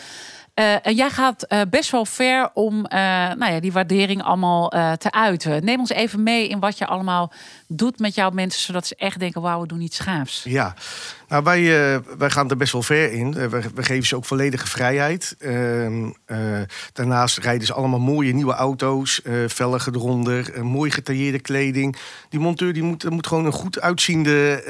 En 0.54 0.96
jij 0.96 1.10
gaat 1.10 1.46
uh, 1.48 1.62
best 1.70 1.92
wel 1.92 2.06
ver 2.06 2.50
om 2.54 2.76
uh, 2.76 2.84
nou 3.34 3.54
ja, 3.54 3.60
die 3.60 3.72
waardering 3.72 4.24
allemaal 4.24 4.70
te 4.98 5.12
uiten. 5.12 5.66
Neem 5.66 5.80
ons 5.80 5.90
even 5.90 6.24
mee 6.24 6.48
in 6.48 6.60
wat 6.60 6.78
je 6.78 6.88
allemaal 6.88 7.32
doet 7.68 8.00
met 8.00 8.16
jouw 8.16 8.30
mensen, 8.30 8.62
zodat 8.62 8.88
ze 8.88 8.96
echt 8.96 9.20
denken: 9.20 9.42
wauw, 9.42 9.62
we 9.62 9.68
doen 9.68 9.82
iets 9.82 9.96
schaafs. 9.96 10.44
Ja, 10.44 10.76
nou, 11.34 11.46
wij, 11.46 11.62
uh, 11.62 12.00
wij 12.18 12.30
gaan 12.30 12.50
er 12.50 12.58
best 12.58 12.72
wel 12.72 12.82
ver 12.82 13.12
in. 13.12 13.28
Uh, 13.38 13.46
we, 13.46 13.62
we, 13.76 13.84
geven 13.84 14.08
ze 14.08 14.16
ook 14.16 14.26
volledige 14.26 14.68
vrijheid. 14.68 15.36
Uh, 15.40 15.88
daarnaast 16.94 17.38
rijden 17.38 17.68
ze 17.68 17.74
allemaal 17.74 18.00
mooie 18.00 18.34
nieuwe 18.34 18.54
auto's, 18.54 19.22
velgen 19.48 19.96
eronder, 19.96 20.66
mooi 20.66 20.92
getailleerde 20.92 21.40
kleding. 21.40 21.98
Die 22.30 22.40
monteur 22.40 22.74
die 22.74 22.84
moet, 22.84 23.10
moet 23.10 23.28
gewoon 23.28 23.46
een 23.46 23.52
goed 23.52 23.82
uitziende, 23.82 24.64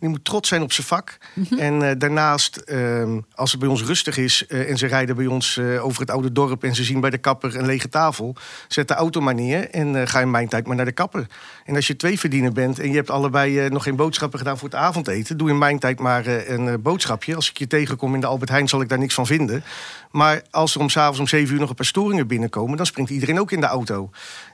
die 0.00 0.08
moet 0.08 0.24
trots 0.24 0.48
zijn 0.48 0.62
op 0.62 0.72
zijn 0.72 0.86
vak. 0.86 1.18
Mm 1.32 1.46
-hmm. 1.48 1.58
En 1.58 1.98
daarnaast, 1.98 2.56
ehm, 2.56 3.20
als 3.34 3.50
het 3.50 3.60
bij 3.60 3.68
ons 3.68 3.82
rustig 3.82 4.16
is 4.16 4.46
en 4.46 4.78
ze 4.78 4.86
rijden 4.86 5.16
bij 5.16 5.26
ons 5.26 5.58
over 5.58 6.00
het 6.00 6.10
oude 6.10 6.32
dorp 6.32 6.64
en 6.64 6.74
ze 6.74 6.84
zien 6.84 7.00
bij 7.00 7.10
de 7.10 7.18
kapper 7.18 7.56
een 7.56 7.66
lege 7.66 7.88
tafel, 7.88 8.36
zet 8.68 8.88
de 8.88 8.94
auto 8.94 9.20
maar 9.20 9.34
neer 9.34 9.70
en 9.70 10.08
ga 10.08 10.20
in 10.20 10.30
mijn 10.30 10.48
tijd 10.48 10.66
maar 10.66 10.76
naar 10.76 10.84
de 10.84 10.92
kapper. 10.92 11.26
En 11.64 11.74
als 11.74 11.86
je 11.86 11.96
twee 11.96 12.18
verdiener 12.18 12.52
bent 12.52 12.78
en 12.78 12.90
je 12.90 12.96
hebt 12.96 13.10
allebei 13.10 13.68
nog 13.68 13.82
geen 13.82 13.96
boodschappen 13.96 14.38
gedaan 14.38 14.58
voor 14.58 14.68
het 14.68 14.78
avondeten, 14.78 15.36
doe 15.36 15.50
in 15.50 15.58
mijn 15.58 15.78
tijd 15.78 15.95
maar 15.98 16.26
eh, 16.26 16.48
een 16.48 16.68
eh, 16.68 16.74
boodschapje. 16.80 17.34
Als 17.34 17.50
ik 17.50 17.58
je 17.58 17.66
tegenkom 17.66 18.14
in 18.14 18.20
de 18.20 18.26
Albert 18.26 18.50
Heijn, 18.50 18.68
zal 18.68 18.80
ik 18.80 18.88
daar 18.88 18.98
niks 18.98 19.14
van 19.14 19.26
vinden. 19.26 19.64
Maar 20.10 20.42
als 20.50 20.74
er 20.74 20.80
om 20.80 20.88
s'avonds 20.88 21.18
om 21.18 21.26
7 21.26 21.54
uur 21.54 21.60
nog 21.60 21.68
een 21.68 21.74
paar 21.74 21.86
storingen 21.86 22.26
binnenkomen, 22.26 22.76
dan 22.76 22.86
springt 22.86 23.10
iedereen 23.10 23.40
ook 23.40 23.52
in 23.52 23.60
de 23.60 23.66
auto. 23.66 24.10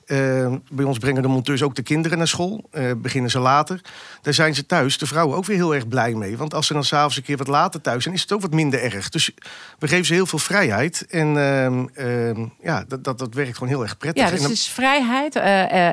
Uh, 0.06 0.54
bij 0.70 0.84
ons 0.84 0.98
brengen 0.98 1.22
de 1.22 1.28
monteurs 1.28 1.62
ook 1.62 1.74
de 1.74 1.82
kinderen 1.82 2.18
naar 2.18 2.28
school. 2.28 2.68
Uh, 2.72 2.90
beginnen 2.96 3.30
ze 3.30 3.38
later. 3.38 3.80
Daar 4.22 4.34
zijn 4.34 4.54
ze 4.54 4.66
thuis, 4.66 4.98
de 4.98 5.06
vrouwen, 5.06 5.36
ook 5.36 5.44
weer 5.44 5.56
heel 5.56 5.74
erg 5.74 5.88
blij 5.88 6.14
mee. 6.14 6.36
Want 6.36 6.54
als 6.54 6.66
ze 6.66 6.72
dan 6.72 6.84
s'avonds 6.84 7.16
een 7.16 7.22
keer 7.22 7.36
wat 7.36 7.46
later 7.46 7.80
thuis 7.80 8.02
zijn, 8.02 8.14
is 8.14 8.20
het 8.20 8.32
ook 8.32 8.40
wat 8.40 8.52
minder 8.52 8.82
erg. 8.82 9.08
Dus 9.08 9.30
we 9.78 9.88
geven 9.88 10.04
ze 10.04 10.14
heel 10.14 10.26
veel 10.26 10.38
vrijheid. 10.38 11.06
En 11.06 11.34
uh, 11.96 12.46
ja, 12.62 12.84
dat, 12.88 13.04
dat, 13.04 13.18
dat 13.18 13.34
werkt 13.34 13.54
gewoon 13.54 13.68
heel 13.68 13.82
erg 13.82 13.98
prettig. 13.98 14.24
Ja, 14.24 14.30
dus 14.30 14.42
het 14.42 14.50
is 14.50 14.68
vrijheid 14.68 15.34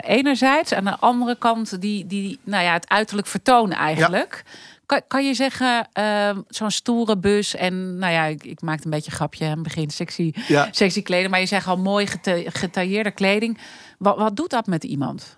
enerzijds. 0.04 0.74
Aan 0.74 0.84
de 0.84 0.98
andere 1.00 1.36
kant 1.40 1.82
die, 1.82 2.08
die, 2.08 2.40
nou 2.44 2.64
ja, 2.64 2.74
het 2.74 2.90
uiterlijk 2.90 3.28
vertonen 3.28 3.78
eigenlijk. 3.78 4.44
Ja. 4.46 4.69
Kan, 4.90 5.02
kan 5.08 5.26
je 5.26 5.34
zeggen, 5.34 5.90
uh, 6.00 6.38
zo'n 6.48 6.72
stoere 6.72 7.18
bus 7.18 7.56
en 7.56 7.98
nou 7.98 8.14
ja, 8.14 8.26
ik, 8.26 8.44
ik 8.44 8.62
maak 8.62 8.84
een 8.84 8.90
beetje 8.90 9.12
een 9.12 9.18
grapje 9.18 9.46
aan 9.46 9.52
het 9.52 9.64
begin, 9.64 9.90
sexy, 9.90 10.34
ja. 10.48 10.68
sexy 10.72 11.02
kleding, 11.02 11.30
maar 11.30 11.40
je 11.40 11.46
zegt 11.46 11.68
al 11.68 11.78
mooi 11.78 12.08
geta 12.08 12.42
getailleerde 12.46 13.12
kleding. 13.12 13.58
Wat, 13.98 14.18
wat 14.18 14.36
doet 14.36 14.50
dat 14.50 14.68
met 14.68 14.84
iemand? 14.84 15.38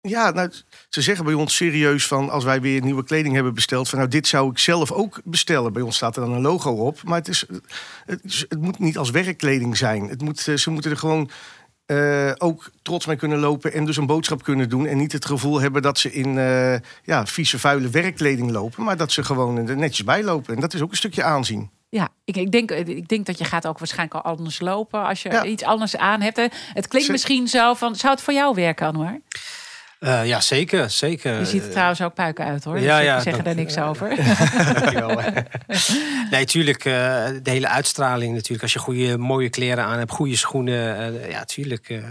Ja, 0.00 0.30
nou, 0.30 0.50
ze 0.88 1.02
zeggen 1.02 1.24
bij 1.24 1.34
ons 1.34 1.56
serieus 1.56 2.06
van 2.06 2.30
als 2.30 2.44
wij 2.44 2.60
weer 2.60 2.82
nieuwe 2.82 3.04
kleding 3.04 3.34
hebben 3.34 3.54
besteld, 3.54 3.88
van 3.88 3.98
nou 3.98 4.10
dit 4.10 4.26
zou 4.26 4.50
ik 4.50 4.58
zelf 4.58 4.92
ook 4.92 5.20
bestellen. 5.24 5.72
Bij 5.72 5.82
ons 5.82 5.96
staat 5.96 6.16
er 6.16 6.22
dan 6.22 6.32
een 6.32 6.40
logo 6.40 6.70
op, 6.70 7.02
maar 7.02 7.18
het, 7.18 7.28
is, 7.28 7.44
het, 8.04 8.46
het 8.48 8.60
moet 8.60 8.78
niet 8.78 8.98
als 8.98 9.10
werkkleding 9.10 9.76
zijn. 9.76 10.08
Het 10.08 10.22
moet, 10.22 10.40
ze 10.40 10.70
moeten 10.70 10.90
er 10.90 10.96
gewoon 10.96 11.30
uh, 11.86 12.32
ook 12.38 12.70
trots 12.82 13.06
mee 13.06 13.16
kunnen 13.16 13.38
lopen 13.38 13.72
en 13.72 13.84
dus 13.84 13.96
een 13.96 14.06
boodschap 14.06 14.42
kunnen 14.42 14.68
doen. 14.68 14.86
En 14.86 14.96
niet 14.96 15.12
het 15.12 15.24
gevoel 15.24 15.60
hebben 15.60 15.82
dat 15.82 15.98
ze 15.98 16.12
in 16.12 16.36
uh, 16.36 16.74
ja, 17.02 17.26
vieze, 17.26 17.58
vuile 17.58 17.88
werkkleding 17.88 18.50
lopen. 18.50 18.84
Maar 18.84 18.96
dat 18.96 19.12
ze 19.12 19.24
gewoon 19.24 19.68
er 19.68 19.76
netjes 19.76 20.04
bij 20.04 20.22
lopen. 20.22 20.54
En 20.54 20.60
dat 20.60 20.74
is 20.74 20.82
ook 20.82 20.90
een 20.90 20.96
stukje 20.96 21.22
aanzien. 21.22 21.70
Ja, 21.88 22.08
ik, 22.24 22.36
ik, 22.36 22.50
denk, 22.50 22.70
ik 22.70 23.08
denk 23.08 23.26
dat 23.26 23.38
je 23.38 23.44
gaat 23.44 23.66
ook 23.66 23.78
waarschijnlijk 23.78 24.24
al 24.24 24.32
anders 24.32 24.60
lopen 24.60 25.04
als 25.04 25.22
je 25.22 25.30
ja. 25.30 25.44
iets 25.44 25.62
anders 25.62 25.96
aan 25.96 26.20
hebt. 26.20 26.36
Het 26.72 26.88
klinkt 26.88 27.10
misschien 27.10 27.48
zo 27.48 27.74
van, 27.74 27.96
zou 27.96 28.12
het 28.12 28.22
voor 28.22 28.34
jou 28.34 28.54
werken, 28.54 28.86
Anwar? 28.86 29.20
Uh, 30.04 30.26
ja, 30.26 30.40
zeker, 30.40 30.90
zeker. 30.90 31.38
Je 31.38 31.44
ziet 31.44 31.64
er 31.64 31.70
trouwens 31.70 32.02
ook 32.02 32.14
puiken 32.14 32.44
uit, 32.44 32.64
hoor. 32.64 32.80
Ja, 32.80 32.96
dus 32.96 33.06
ja, 33.06 33.20
zeggen 33.20 33.44
daar 33.44 33.54
niks 33.54 33.78
over. 33.78 34.08
Nee, 36.30 36.44
tuurlijk, 36.44 36.84
uh, 36.84 36.92
de 37.42 37.50
hele 37.50 37.68
uitstraling 37.68 38.34
natuurlijk. 38.34 38.62
Als 38.62 38.72
je 38.72 38.78
goede, 38.78 39.18
mooie 39.18 39.50
kleren 39.50 39.84
aan 39.84 39.98
hebt, 39.98 40.10
goede 40.10 40.36
schoenen. 40.36 41.14
Uh, 41.14 41.30
ja, 41.30 41.44
tuurlijk 41.44 42.02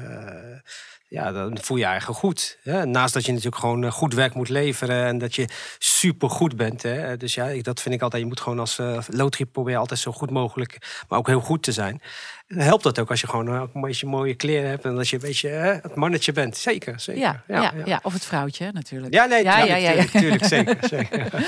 ja, 1.14 1.32
dan 1.32 1.58
voel 1.62 1.78
je 1.78 1.84
je 1.84 1.90
eigen 1.90 2.14
goed. 2.14 2.58
Hè? 2.64 2.86
Naast 2.86 3.14
dat 3.14 3.26
je 3.26 3.32
natuurlijk 3.32 3.62
gewoon 3.62 3.92
goed 3.92 4.14
werk 4.14 4.34
moet 4.34 4.50
leveren 4.50 5.06
en 5.06 5.18
dat 5.18 5.36
je 5.36 5.48
super 5.78 6.30
goed 6.30 6.56
bent. 6.56 6.82
Hè? 6.82 7.18
Dus 7.18 7.34
ja, 7.34 7.62
dat 7.62 7.82
vind 7.82 7.96
ik 7.96 8.02
altijd. 8.02 8.22
Je 8.22 8.28
moet 8.28 8.40
gewoon 8.40 8.60
als 8.60 8.78
uh, 8.80 9.46
proberen 9.52 9.80
altijd 9.80 10.00
zo 10.00 10.12
goed 10.12 10.30
mogelijk, 10.30 10.78
maar 11.08 11.20
ook 11.20 11.28
heel 11.28 11.40
goed 11.40 11.64
te 11.64 11.72
zijn. 11.72 12.02
En 12.48 12.56
dan 12.58 12.68
helpt 12.68 12.84
dat 12.84 13.00
ook 13.00 13.10
als 13.10 13.22
je 13.22 13.28
gewoon 13.28 13.48
een 13.48 13.82
beetje 13.82 14.08
mooie 14.08 14.34
kleren 14.34 14.70
hebt 14.70 14.86
en 14.86 14.98
als 14.98 15.10
je 15.10 15.16
een 15.16 15.22
beetje 15.22 15.50
hè, 15.50 15.74
het 15.74 15.96
mannetje 15.96 16.32
bent. 16.32 16.58
Zeker, 16.58 17.00
zeker. 17.00 17.22
Ja, 17.22 17.44
ja, 17.48 17.62
ja, 17.62 17.72
ja. 17.86 18.00
of 18.04 18.14
het 18.14 18.26
vrouwtje 18.26 18.72
natuurlijk. 18.72 19.14
Ja, 19.14 19.26
nee, 19.26 19.44
ja, 19.44 19.64
ja, 19.64 19.76
ja, 19.76 19.94
natuurlijk, 19.94 20.46
zeker. 20.46 20.78
zeker. 20.98 21.20
uh, 21.20 21.40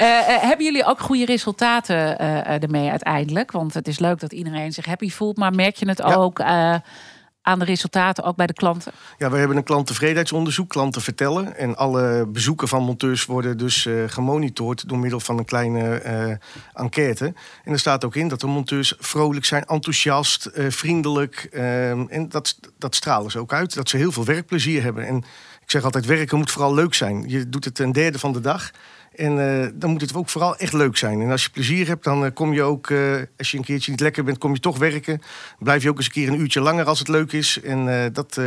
uh, 0.00 0.42
hebben 0.42 0.64
jullie 0.64 0.84
ook 0.84 1.00
goede 1.00 1.24
resultaten 1.24 2.18
ermee 2.62 2.90
uiteindelijk? 2.90 3.52
Want 3.52 3.74
het 3.74 3.88
is 3.88 3.98
leuk 3.98 4.20
dat 4.20 4.32
iedereen 4.32 4.72
zich 4.72 4.86
happy 4.86 5.10
voelt, 5.10 5.36
maar 5.36 5.52
merk 5.52 5.76
je 5.76 5.88
het 5.88 6.02
ook 6.02 6.38
aan 7.46 7.58
de 7.58 7.64
resultaten 7.64 8.24
ook 8.24 8.36
bij 8.36 8.46
de 8.46 8.52
klanten? 8.52 8.92
Ja, 9.18 9.30
we 9.30 9.36
hebben 9.38 9.56
een 9.56 9.62
klanttevredenheidsonderzoek, 9.62 10.68
klanten 10.68 11.02
vertellen. 11.02 11.56
En 11.56 11.76
alle 11.76 12.26
bezoeken 12.26 12.68
van 12.68 12.82
monteurs 12.82 13.24
worden 13.24 13.58
dus 13.58 13.84
uh, 13.84 14.02
gemonitord 14.06 14.88
door 14.88 14.98
middel 14.98 15.20
van 15.20 15.38
een 15.38 15.44
kleine 15.44 16.02
uh, 16.04 16.36
enquête. 16.82 17.34
En 17.64 17.72
er 17.72 17.78
staat 17.78 18.04
ook 18.04 18.16
in 18.16 18.28
dat 18.28 18.40
de 18.40 18.46
monteurs 18.46 18.94
vrolijk 18.98 19.44
zijn, 19.44 19.64
enthousiast, 19.64 20.50
uh, 20.54 20.70
vriendelijk. 20.70 21.48
en 22.08 22.28
dat, 22.28 22.58
dat 22.78 22.94
stralen 22.94 23.30
ze 23.30 23.38
ook 23.38 23.52
uit, 23.52 23.74
dat 23.74 23.88
ze 23.88 23.96
heel 23.96 24.12
veel 24.12 24.24
werkplezier 24.24 24.82
hebben. 24.82 25.06
En 25.06 25.24
ik 25.66 25.72
zeg 25.72 25.84
altijd, 25.84 26.06
werken 26.06 26.38
moet 26.38 26.50
vooral 26.50 26.74
leuk 26.74 26.94
zijn. 26.94 27.28
Je 27.28 27.48
doet 27.48 27.64
het 27.64 27.78
een 27.78 27.92
derde 27.92 28.18
van 28.18 28.32
de 28.32 28.40
dag. 28.40 28.70
En 29.14 29.38
uh, 29.38 29.66
dan 29.74 29.90
moet 29.90 30.00
het 30.00 30.14
ook 30.14 30.28
vooral 30.28 30.56
echt 30.56 30.72
leuk 30.72 30.96
zijn. 30.96 31.20
En 31.20 31.30
als 31.30 31.42
je 31.42 31.50
plezier 31.50 31.86
hebt, 31.86 32.04
dan 32.04 32.24
uh, 32.24 32.30
kom 32.34 32.52
je 32.52 32.62
ook, 32.62 32.88
uh, 32.88 33.22
als 33.38 33.50
je 33.50 33.56
een 33.56 33.64
keertje 33.64 33.90
niet 33.90 34.00
lekker 34.00 34.24
bent, 34.24 34.38
kom 34.38 34.54
je 34.54 34.60
toch 34.60 34.78
werken. 34.78 35.22
Blijf 35.58 35.82
je 35.82 35.88
ook 35.88 35.96
eens 35.96 36.06
een 36.06 36.12
keer 36.12 36.28
een 36.28 36.40
uurtje 36.40 36.60
langer 36.60 36.84
als 36.84 36.98
het 36.98 37.08
leuk 37.08 37.32
is. 37.32 37.60
En 37.60 38.10
dat, 38.12 38.40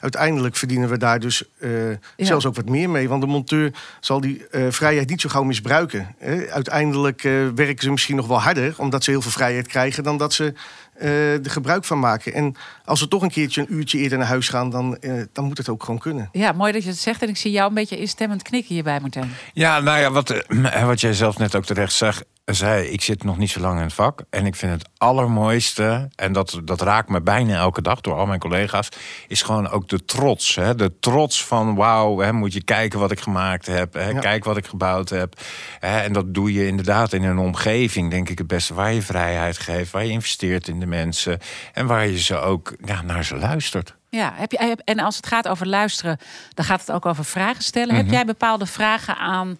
uiteindelijk 0.00 0.56
verdienen 0.56 0.88
we 0.88 0.98
daar 0.98 1.20
dus 1.20 1.42
ja. 1.60 1.98
zelfs 2.16 2.46
ook 2.46 2.56
wat 2.56 2.68
meer 2.68 2.90
mee. 2.90 3.08
Want 3.08 3.22
de 3.22 3.28
monteur 3.28 3.72
zal 4.00 4.20
die 4.20 4.46
vrijheid 4.68 5.08
niet 5.08 5.20
zo 5.20 5.28
gauw 5.28 5.42
misbruiken. 5.42 6.14
Uiteindelijk 6.50 7.22
werken 7.54 7.82
ze 7.82 7.90
misschien 7.90 8.16
nog 8.16 8.26
wel 8.26 8.40
harder, 8.40 8.74
omdat 8.76 9.04
ze 9.04 9.10
heel 9.10 9.22
veel 9.22 9.30
vrijheid 9.30 9.66
krijgen, 9.66 10.02
dan 10.02 10.16
dat 10.16 10.32
ze 10.32 10.54
er 10.98 11.50
gebruik 11.50 11.84
van 11.84 11.98
maken. 11.98 12.34
En 12.34 12.54
als 12.84 13.00
we 13.00 13.08
toch 13.08 13.22
een 13.22 13.30
keertje 13.30 13.60
een 13.60 13.74
uurtje 13.74 13.98
eerder 13.98 14.18
naar 14.18 14.26
huis 14.26 14.48
gaan, 14.48 14.70
dan, 14.70 14.96
uh, 15.00 15.22
dan 15.32 15.44
moet 15.44 15.58
het 15.58 15.68
ook 15.68 15.84
gewoon 15.84 16.00
kunnen. 16.00 16.28
Ja, 16.32 16.52
mooi 16.52 16.72
dat 16.72 16.82
je 16.82 16.88
het 16.88 16.98
zegt. 16.98 17.22
En 17.22 17.28
ik 17.28 17.36
zie 17.36 17.50
jou 17.50 17.68
een 17.68 17.74
beetje 17.74 17.98
instemmend 17.98 18.42
knikken 18.42 18.74
hierbij, 18.74 19.00
Martijn. 19.00 19.30
Ja, 19.52 19.80
nou 19.80 19.98
ja, 19.98 20.10
wat, 20.10 20.30
eh, 20.30 20.84
wat 20.92 21.00
jij 21.00 21.12
zelf 21.12 21.38
net 21.38 21.54
ook 21.54 21.64
terecht 21.64 21.92
zegt 21.92 22.24
zei, 22.54 22.86
ik 22.86 23.02
zit 23.02 23.24
nog 23.24 23.38
niet 23.38 23.50
zo 23.50 23.60
lang 23.60 23.76
in 23.76 23.84
het 23.84 23.92
vak. 23.94 24.22
En 24.30 24.46
ik 24.46 24.56
vind 24.56 24.72
het 24.72 24.88
allermooiste, 24.96 26.08
en 26.14 26.32
dat, 26.32 26.60
dat 26.64 26.80
raakt 26.80 27.08
me 27.08 27.20
bijna 27.20 27.56
elke 27.56 27.82
dag 27.82 28.00
door 28.00 28.14
al 28.14 28.26
mijn 28.26 28.40
collega's, 28.40 28.88
is 29.26 29.42
gewoon 29.42 29.68
ook 29.68 29.88
de 29.88 30.04
trots. 30.04 30.54
Hè? 30.54 30.74
De 30.74 30.98
trots 31.00 31.44
van 31.44 31.74
wauw, 31.74 32.32
moet 32.32 32.52
je 32.52 32.62
kijken 32.62 32.98
wat 32.98 33.10
ik 33.10 33.20
gemaakt 33.20 33.66
heb. 33.66 33.94
Hè? 33.94 34.12
Kijk 34.18 34.44
wat 34.44 34.56
ik 34.56 34.66
gebouwd 34.66 35.08
heb. 35.08 35.40
Hè? 35.78 36.00
En 36.00 36.12
dat 36.12 36.34
doe 36.34 36.52
je 36.52 36.66
inderdaad 36.66 37.12
in 37.12 37.22
een 37.22 37.38
omgeving, 37.38 38.10
denk 38.10 38.28
ik, 38.28 38.38
het 38.38 38.46
beste 38.46 38.74
waar 38.74 38.92
je 38.92 39.02
vrijheid 39.02 39.58
geeft, 39.58 39.90
waar 39.90 40.04
je 40.04 40.10
investeert 40.10 40.68
in 40.68 40.80
de 40.80 40.86
mensen 40.86 41.38
en 41.72 41.86
waar 41.86 42.06
je 42.06 42.18
ze 42.18 42.38
ook 42.38 42.76
ja, 42.84 43.02
naar 43.02 43.24
ze 43.24 43.36
luistert. 43.36 43.96
Ja, 44.10 44.32
heb 44.34 44.52
je, 44.52 44.76
en 44.84 44.98
als 44.98 45.16
het 45.16 45.26
gaat 45.26 45.48
over 45.48 45.66
luisteren, 45.66 46.18
dan 46.54 46.64
gaat 46.64 46.80
het 46.80 46.92
ook 46.92 47.06
over 47.06 47.24
vragen 47.24 47.62
stellen. 47.62 47.94
Heb 47.94 48.04
mhm. 48.04 48.14
jij 48.14 48.24
bepaalde 48.24 48.66
vragen 48.66 49.16
aan 49.16 49.58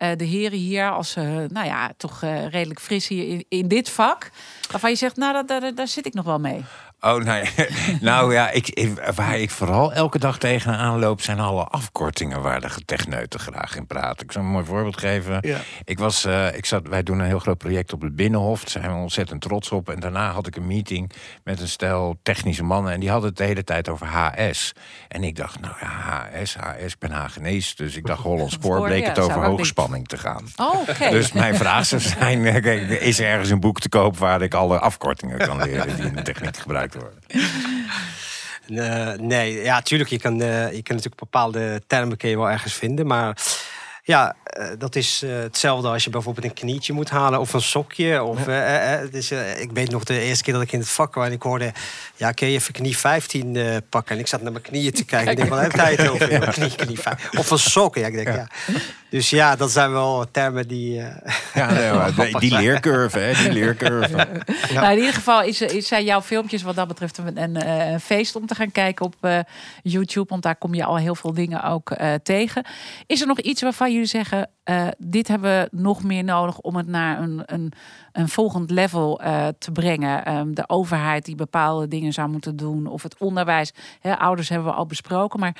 de 0.00 0.24
heren 0.24 0.58
hier 0.58 0.90
als 0.90 1.16
uh, 1.16 1.24
nou 1.24 1.66
ja, 1.66 1.92
toch 1.96 2.22
uh, 2.22 2.46
redelijk 2.46 2.80
fris 2.80 3.08
hier 3.08 3.28
in, 3.28 3.44
in, 3.48 3.68
dit 3.68 3.90
vak. 3.90 4.30
Waarvan 4.70 4.90
je 4.90 4.96
zegt, 4.96 5.16
nou, 5.16 5.32
dat, 5.32 5.48
daar, 5.48 5.74
daar 5.74 5.88
zit 5.88 6.06
ik 6.06 6.14
nog 6.14 6.24
wel 6.24 6.38
mee. 6.38 6.64
Oh, 7.00 7.22
nou, 7.22 7.44
ja. 7.56 7.66
nou 8.00 8.32
ja, 8.32 8.50
ik, 8.50 8.68
ik- 8.68 9.12
waar 9.14 9.38
ik 9.38 9.50
vooral 9.50 9.92
elke 9.92 10.18
dag 10.18 10.38
tegenaan 10.38 10.98
loop... 10.98 11.20
zijn 11.20 11.40
alle 11.40 11.64
afkortingen 11.64 12.42
waar 12.42 12.60
de 12.60 12.84
techneuten 12.84 13.40
graag 13.40 13.76
in 13.76 13.86
praten. 13.86 14.24
Ik 14.26 14.32
zal 14.32 14.42
een 14.42 14.48
mooi 14.48 14.64
voorbeeld 14.64 14.98
geven. 14.98 15.38
Ja. 15.40 15.58
Ik 15.84 15.98
was, 15.98 16.24
eh, 16.24 16.56
ik 16.56 16.66
zat, 16.66 16.88
wij 16.88 17.02
doen 17.02 17.18
een 17.18 17.26
heel 17.26 17.38
groot 17.38 17.58
project 17.58 17.92
op 17.92 18.00
het 18.02 18.16
Binnenhof. 18.16 18.60
Daar 18.60 18.70
zijn 18.70 18.94
we 18.94 19.00
ontzettend 19.00 19.40
trots 19.40 19.70
op. 19.70 19.88
En 19.90 20.00
daarna 20.00 20.30
had 20.32 20.46
ik 20.46 20.56
een 20.56 20.66
meeting 20.66 21.12
met 21.44 21.60
een 21.60 21.68
stel 21.68 22.18
technische 22.22 22.62
mannen. 22.62 22.92
En 22.92 23.00
die 23.00 23.10
hadden 23.10 23.28
het 23.28 23.38
de 23.38 23.44
hele 23.44 23.64
tijd 23.64 23.88
over 23.88 24.06
HS. 24.06 24.72
En 25.08 25.24
ik 25.24 25.36
dacht, 25.36 25.60
nou 25.60 25.74
ja, 25.80 26.28
HS, 26.32 26.54
HS, 26.56 26.92
ik 26.92 26.98
ben 26.98 27.10
Hagenees. 27.10 27.76
Dus 27.76 27.96
ik 27.96 28.06
dacht, 28.06 28.22
Holland 28.22 28.50
Spoor 28.60 28.86
bleek 28.86 29.06
het 29.06 29.18
over 29.18 29.44
hoogspanning 29.44 30.08
te 30.08 30.18
gaan. 30.18 30.44
Oh. 30.56 31.10
Dus 31.10 31.32
mijn 31.32 31.54
vraag 31.54 31.86
zou 31.86 32.00
zijn, 32.00 32.44
is 33.10 33.18
er 33.20 33.26
ergens 33.26 33.50
een 33.50 33.60
boek 33.60 33.80
te 33.80 33.88
koop... 33.88 34.18
waar 34.18 34.42
ik 34.42 34.54
alle 34.54 34.78
afkortingen 34.78 35.38
kan 35.38 35.62
leren 35.62 35.96
die 35.96 36.06
in 36.06 36.14
de 36.14 36.22
techniek 36.22 36.56
gebruikt 36.56 36.89
worden? 36.94 37.18
Eh, 38.76 39.12
nee, 39.18 39.62
ja, 39.62 39.82
tuurlijk. 39.82 40.10
Je 40.10 40.18
kan, 40.18 40.42
eh, 40.42 40.48
je 40.48 40.82
kan 40.82 40.96
natuurlijk 40.96 41.20
bepaalde 41.20 41.82
termen 41.86 42.16
kun 42.16 42.28
je 42.28 42.36
wel 42.36 42.50
ergens 42.50 42.74
vinden. 42.74 43.06
Maar 43.06 43.36
ja, 44.02 44.36
eh, 44.44 44.68
dat 44.78 44.96
is 44.96 45.22
hetzelfde 45.26 45.88
als 45.88 46.04
je 46.04 46.10
bijvoorbeeld 46.10 46.46
een 46.46 46.54
knietje 46.54 46.92
moet 46.92 47.10
halen 47.10 47.40
of 47.40 47.52
een 47.52 47.60
sokje. 47.60 48.22
Of, 48.22 48.44
dus, 49.10 49.30
ik 49.58 49.70
weet 49.72 49.90
nog 49.90 50.04
de 50.04 50.20
eerste 50.20 50.44
keer 50.44 50.52
dat 50.52 50.62
ik 50.62 50.72
in 50.72 50.78
het 50.78 50.88
vak 50.88 51.14
was 51.14 51.26
en 51.26 51.32
ik 51.32 51.42
hoorde... 51.42 51.72
Ja, 52.20 52.32
kun 52.32 52.46
je 52.46 52.54
even 52.54 52.72
knie 52.72 52.96
15 52.96 53.56
eh, 53.56 53.76
pakken? 53.88 54.14
En 54.14 54.20
ik 54.20 54.26
zat 54.26 54.42
naar 54.42 54.52
mijn 54.52 54.64
knieën 54.64 54.92
te 54.92 55.04
kijken. 55.04 55.30
Ik 55.30 55.36
denk, 55.36 55.48
wat 55.48 55.60
heb 55.60 55.72
het 55.98 56.08
over? 56.08 56.32
Ja, 56.32 56.38
knie, 56.38 56.74
knie 56.74 57.00
15. 57.00 57.38
Of 57.38 57.50
een 57.50 57.58
sok. 57.58 57.94
Ja, 57.94 58.06
ik 58.06 58.14
denk, 58.14 58.28
ja. 58.28 58.48
Dus 59.10 59.30
ja, 59.30 59.56
dat 59.56 59.70
zijn 59.70 59.90
wel 59.92 60.26
termen 60.30 60.68
die... 60.68 61.00
eh, 61.00 61.34
Ja, 61.54 61.72
nee, 61.72 61.92
maar 61.92 62.14
die, 62.26 62.38
die 62.38 62.56
leercurve, 62.58 63.18
hè, 63.18 63.42
die 63.42 63.52
leercurve. 63.52 64.26
Nou, 64.74 64.90
in 64.92 64.98
ieder 64.98 65.14
geval 65.14 65.42
is, 65.42 65.60
is, 65.60 65.88
zijn 65.88 66.04
jouw 66.04 66.22
filmpjes 66.22 66.62
wat 66.62 66.74
dat 66.74 66.88
betreft 66.88 67.18
een, 67.18 67.42
een, 67.42 67.56
eh, 67.56 67.90
een 67.90 68.00
feest 68.00 68.36
om 68.36 68.46
te 68.46 68.54
gaan 68.54 68.72
kijken 68.72 69.04
op 69.06 69.14
eh, 69.20 69.38
YouTube. 69.82 70.28
Want 70.28 70.42
daar 70.42 70.56
kom 70.56 70.74
je 70.74 70.84
al 70.84 70.96
heel 70.96 71.14
veel 71.14 71.34
dingen 71.34 71.62
ook 71.62 71.90
eh, 71.90 72.14
tegen. 72.14 72.64
Is 73.06 73.20
er 73.20 73.26
nog 73.26 73.38
iets 73.40 73.62
waarvan 73.62 73.92
jullie 73.92 74.06
zeggen, 74.06 74.50
eh, 74.64 74.86
dit 74.98 75.28
hebben 75.28 75.50
we 75.50 75.68
nog 75.76 76.02
meer 76.02 76.24
nodig 76.24 76.58
om 76.58 76.76
het 76.76 76.86
naar 76.86 77.20
een, 77.20 77.42
een, 77.46 77.72
een 78.12 78.28
volgend 78.28 78.70
level 78.70 79.20
eh, 79.20 79.46
te 79.58 79.72
brengen? 79.72 80.24
Ehm, 80.24 80.52
de 80.54 80.68
overheid 80.68 81.24
die 81.24 81.34
bepaalde 81.34 81.88
dingen 81.88 82.12
zou 82.12 82.28
moeten 82.28 82.56
doen. 82.56 82.86
Of 82.86 83.02
het 83.02 83.16
onderwijs. 83.18 83.72
Hè, 84.00 84.14
ouders 84.18 84.48
hebben 84.48 84.68
we 84.68 84.74
al 84.74 84.86
besproken. 84.86 85.40
Maar 85.40 85.56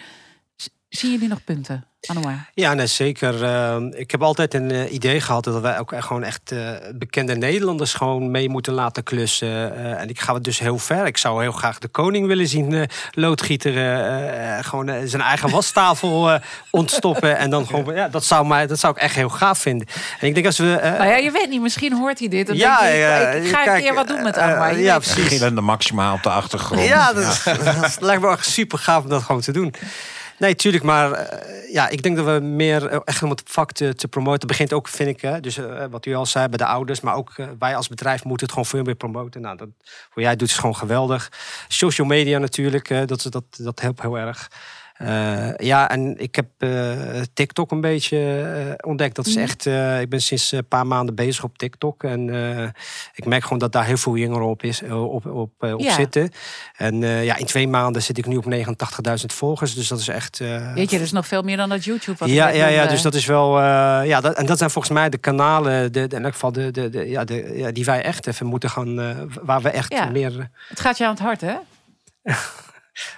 zien 0.89 1.11
jullie 1.11 1.29
nog 1.29 1.45
punten? 1.45 1.85
Anouar? 2.07 2.51
Ja, 2.55 2.75
nee, 2.75 2.87
zeker. 2.87 3.45
Eh, 3.45 3.77
ik 3.91 4.11
heb 4.11 4.23
altijd 4.23 4.55
een 4.55 4.71
eh, 4.71 4.93
idee 4.93 5.21
gehad 5.21 5.45
dat 5.45 5.61
wij 5.61 5.79
ook 5.79 5.93
echt 5.93 6.07
gewoon 6.07 6.23
echt 6.23 6.53
eh, 6.53 6.59
bekende 6.95 7.35
Nederlanders 7.37 7.95
gewoon 7.95 8.31
mee 8.31 8.49
moeten 8.49 8.73
laten 8.73 9.03
klussen. 9.03 9.77
Eh, 9.77 10.01
en 10.01 10.09
ik 10.09 10.21
ga 10.21 10.35
het 10.35 10.45
dus 10.45 10.59
heel 10.59 10.79
ver. 10.79 11.07
Ik 11.07 11.17
zou 11.17 11.43
heel 11.43 11.53
graag 11.53 11.79
de 11.79 11.89
koning 11.89 12.27
willen 12.27 12.47
zien 12.47 12.75
eh, 12.75 12.83
loodgieter 13.11 13.77
eh, 13.77 14.59
eh, 14.59 14.65
gewoon 14.65 15.09
zijn 15.09 15.23
eigen 15.23 15.51
wastafel 15.51 16.31
eh, 16.31 16.41
ontstoppen. 16.71 17.37
En 17.39 17.51
dan 17.51 17.67
gewoon, 17.67 17.95
ja, 17.95 18.09
dat 18.09 18.25
zou, 18.25 18.47
mij, 18.47 18.67
dat 18.67 18.79
zou 18.79 18.95
ik 18.97 19.03
echt 19.03 19.15
heel 19.15 19.29
gaaf 19.29 19.59
vinden. 19.59 19.87
En 20.21 20.27
ik 20.29 20.35
denk 20.35 20.47
als 20.47 20.59
we. 20.59 20.79
Nou 20.83 21.09
ja, 21.09 21.17
je 21.17 21.31
weet 21.31 21.49
niet. 21.49 21.61
Misschien 21.61 21.93
hoort 21.93 22.19
hij 22.19 22.29
dit. 22.29 22.49
En 22.49 22.57
Ja, 22.57 22.87
ja, 22.87 23.19
ik, 23.29 23.45
ik 23.45 23.51
ga 23.51 23.65
kijk, 23.65 23.77
een 23.77 23.83
keer 23.83 23.95
wat 23.95 24.09
doen 24.09 24.23
met 24.23 24.39
Anouar. 24.39 24.79
Ja, 24.79 24.99
precies. 24.99 25.27
Gillende 25.29 25.61
Maxima 25.61 26.13
op 26.13 26.23
de 26.23 26.31
achtergrond. 26.31 26.83
Ja, 26.85 27.13
dat, 27.13 27.43
dat 27.81 27.97
lijkt 28.01 28.23
me 28.23 28.29
echt 28.31 28.47
super 28.47 28.79
gaaf 28.79 29.03
om 29.03 29.09
dat 29.09 29.23
gewoon 29.23 29.41
te 29.41 29.53
doen. 29.53 29.75
Nee, 30.41 30.55
tuurlijk, 30.55 30.85
maar 30.85 31.13
eh, 31.13 31.73
ja, 31.73 31.89
ik 31.89 32.03
denk 32.03 32.17
dat 32.17 32.25
we 32.25 32.41
meer 32.47 32.87
eh, 32.87 33.01
echt 33.05 33.23
om 33.23 33.31
het 33.31 33.43
vak 33.45 33.73
te, 33.73 33.95
te 33.95 34.09
promoten. 34.09 34.49
Begint 34.49 34.73
ook, 34.73 34.89
vind 34.89 35.09
ik, 35.09 35.21
hè, 35.21 35.41
dus 35.41 35.57
eh, 35.57 35.85
wat 35.91 36.07
u 36.07 36.15
al 36.15 36.27
zei, 36.27 36.49
bij 36.49 36.59
de 36.59 36.67
ouders, 36.67 37.01
maar 37.01 37.15
ook 37.15 37.33
wij 37.59 37.77
als 37.77 37.89
bedrijf 37.89 38.25
moeten 38.25 38.47
het 38.47 38.55
gewoon 38.55 38.71
veel 38.71 38.83
meer 38.83 38.95
promoten. 38.95 39.41
Nou, 39.41 39.57
dat, 39.57 39.69
jij 40.15 40.37
doet 40.37 40.49
is 40.49 40.59
gewoon 40.59 40.77
geweldig. 40.77 41.33
Social 41.69 42.07
media 42.07 42.39
natuurlijk, 42.39 43.09
dat, 43.09 43.27
dat, 43.31 43.45
dat 43.59 43.81
helpt 43.81 44.03
heel 44.03 44.19
erg. 44.19 44.51
Eh, 45.01 45.49
ja, 45.57 45.91
en 45.91 46.15
ik 46.19 46.35
heb 46.35 46.47
eh, 46.59 46.91
TikTok 47.35 47.71
een 47.71 47.81
beetje 47.81 48.19
eh, 48.79 48.89
ontdekt. 48.91 49.17
Dat 49.17 49.27
is 49.27 49.37
echt, 49.37 49.67
eh, 49.67 50.01
ik 50.01 50.09
ben 50.09 50.21
sinds 50.21 50.53
een 50.53 50.69
paar 50.69 50.87
maanden 50.87 51.15
bezig 51.15 51.45
op 51.45 51.59
TikTok. 51.59 52.03
En 52.05 52.29
ik 53.15 53.25
merk 53.25 53.43
gewoon 53.43 53.59
dat 53.59 53.73
daar 53.73 53.85
heel 53.85 53.97
veel 53.97 54.17
jongeren 54.17 54.47
op, 54.47 54.63
is, 54.63 54.83
op, 54.83 55.27
op, 55.27 55.63
op 55.63 55.81
Ja. 55.81 55.95
zitten. 55.95 56.31
En 56.77 56.97
ja, 57.01 57.37
in 57.37 57.47
twee 57.47 57.69
maanden 57.69 58.03
zit 58.03 58.19
ik 58.19 58.27
nu 58.27 58.37
op 58.37 58.45
89.000 58.45 59.33
volgers. 59.35 59.75
Dus 59.75 59.89
dat 59.89 59.99
is 59.99 60.09
echt. 60.09 60.39
Weet 60.39 60.91
je, 60.91 60.97
dat 60.97 61.07
is 61.07 61.13
nog 61.13 61.27
veel 61.27 61.43
meer 61.43 61.57
dan 61.57 61.69
dat 61.69 61.85
YouTube. 61.85 62.19
Wat 62.19 62.29
ja, 62.29 62.49
ja, 62.49 62.67
ja, 62.67 62.87
dus 62.87 63.03
dat 63.03 63.15
is 63.15 63.27
wel. 63.27 63.61
ja, 64.03 64.21
dat, 64.21 64.35
en 64.35 64.47
dat 64.47 64.59
zijn 64.59 64.71
volgens 64.71 64.95
mij 64.95 65.09
de 65.09 65.19
kanalen, 65.19 65.93
de, 65.93 66.07
de, 66.07 66.17
in 66.17 66.25
elk 66.25 66.33
geval 66.33 66.53
de, 66.53 66.71
de, 66.71 66.89
de, 66.89 67.09
ja, 67.09 67.25
de, 67.25 67.53
ja, 67.57 67.71
die 67.71 67.85
wij 67.85 68.03
echt 68.03 68.27
even 68.27 68.47
moeten 68.47 68.71
gaan. 68.71 68.95
waar 69.43 69.61
we 69.61 69.71
echt 69.71 69.93
Ja. 69.93 70.05
meer. 70.11 70.51
Het 70.69 70.81
gaat 70.81 70.99
je 70.99 71.05
aan 71.05 71.11
het 71.11 71.21
hart, 71.23 71.41
hè? 71.41 71.55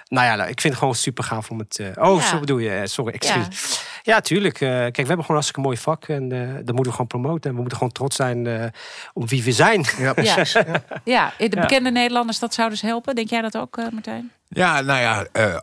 Nou 0.07 0.27
ja, 0.27 0.35
nou, 0.35 0.49
ik 0.49 0.61
vind 0.61 0.73
het 0.73 0.77
gewoon 0.81 0.95
super 0.95 1.23
gaaf 1.23 1.49
om 1.49 1.59
het. 1.59 1.79
eh, 1.79 2.03
oh, 2.07 2.19
Ja. 2.21 2.27
zo 2.27 2.39
bedoel 2.39 2.57
je. 2.57 2.69
eh, 2.69 2.85
Sorry, 2.85 3.13
excuus. 3.13 3.81
Ja, 4.03 4.19
tuurlijk. 4.21 4.61
eh, 4.61 4.69
kijk, 4.69 4.95
we 4.95 5.01
hebben 5.07 5.25
gewoon 5.25 5.25
een 5.27 5.33
hartstikke 5.33 5.61
mooi 5.61 5.77
vak. 5.77 6.07
En 6.07 6.31
eh, 6.31 6.39
dat 6.55 6.65
moeten 6.75 6.83
we 6.83 6.91
gewoon 6.91 7.07
promoten. 7.07 7.43
En 7.49 7.55
we 7.55 7.59
moeten 7.61 7.77
gewoon 7.77 7.93
trots 7.93 8.15
zijn 8.15 8.47
eh, 8.47 8.65
om 9.13 9.27
wie 9.27 9.43
we 9.43 9.51
zijn. 9.51 9.85
Ja, 9.97 10.03
Ja. 10.15 10.33
precies. 10.33 10.55
ja, 11.03 11.33
de 11.37 11.49
bekende 11.49 11.91
Nederlanders, 11.91 12.39
dat 12.39 12.53
zou 12.53 12.69
dus 12.69 12.81
helpen. 12.81 13.15
Denk 13.15 13.29
jij 13.29 13.41
dat 13.41 13.57
ook, 13.57 13.77
eh, 13.77 13.85
Martijn? 13.91 14.31
Ja, 14.47 14.81
nou 14.81 14.99
ja, 15.01 15.25
eh, 15.31 15.55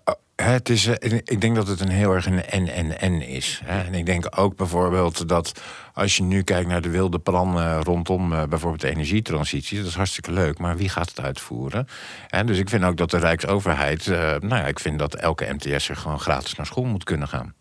het 0.42 0.68
is, 0.68 0.86
eh, 0.86 1.18
ik 1.24 1.40
denk 1.40 1.54
dat 1.54 1.68
het 1.68 1.80
een 1.80 1.88
heel 1.88 2.14
erg 2.14 2.26
een 2.26 2.44
en-en-en 2.44 3.22
is. 3.22 3.60
Hè. 3.64 3.80
En 3.82 3.94
ik 3.94 4.06
denk 4.06 4.38
ook 4.38 4.56
bijvoorbeeld 4.56 5.28
dat 5.28 5.60
als 5.94 6.16
je 6.16 6.22
nu 6.22 6.42
kijkt 6.42 6.68
naar 6.68 6.80
de 6.80 6.88
wilde 6.88 7.18
plannen 7.18 7.82
rondom 7.82 8.32
eh, 8.32 8.42
bijvoorbeeld 8.44 8.80
de 8.80 8.90
energietransitie, 8.90 9.78
dat 9.78 9.86
is 9.86 9.94
hartstikke 9.94 10.32
leuk, 10.32 10.58
maar 10.58 10.76
wie 10.76 10.88
gaat 10.88 11.08
het 11.08 11.20
uitvoeren? 11.20 11.86
En 12.28 12.46
dus 12.46 12.58
ik 12.58 12.68
vind 12.68 12.84
ook 12.84 12.96
dat 12.96 13.10
de 13.10 13.18
Rijksoverheid, 13.18 14.06
eh, 14.06 14.18
nou 14.18 14.48
ja, 14.48 14.66
ik 14.66 14.80
vind 14.80 14.98
dat 14.98 15.14
elke 15.14 15.52
MTS'er 15.52 15.96
gewoon 15.96 16.20
gratis 16.20 16.54
naar 16.54 16.66
school 16.66 16.84
moet 16.84 17.04
kunnen 17.04 17.28
gaan. 17.28 17.54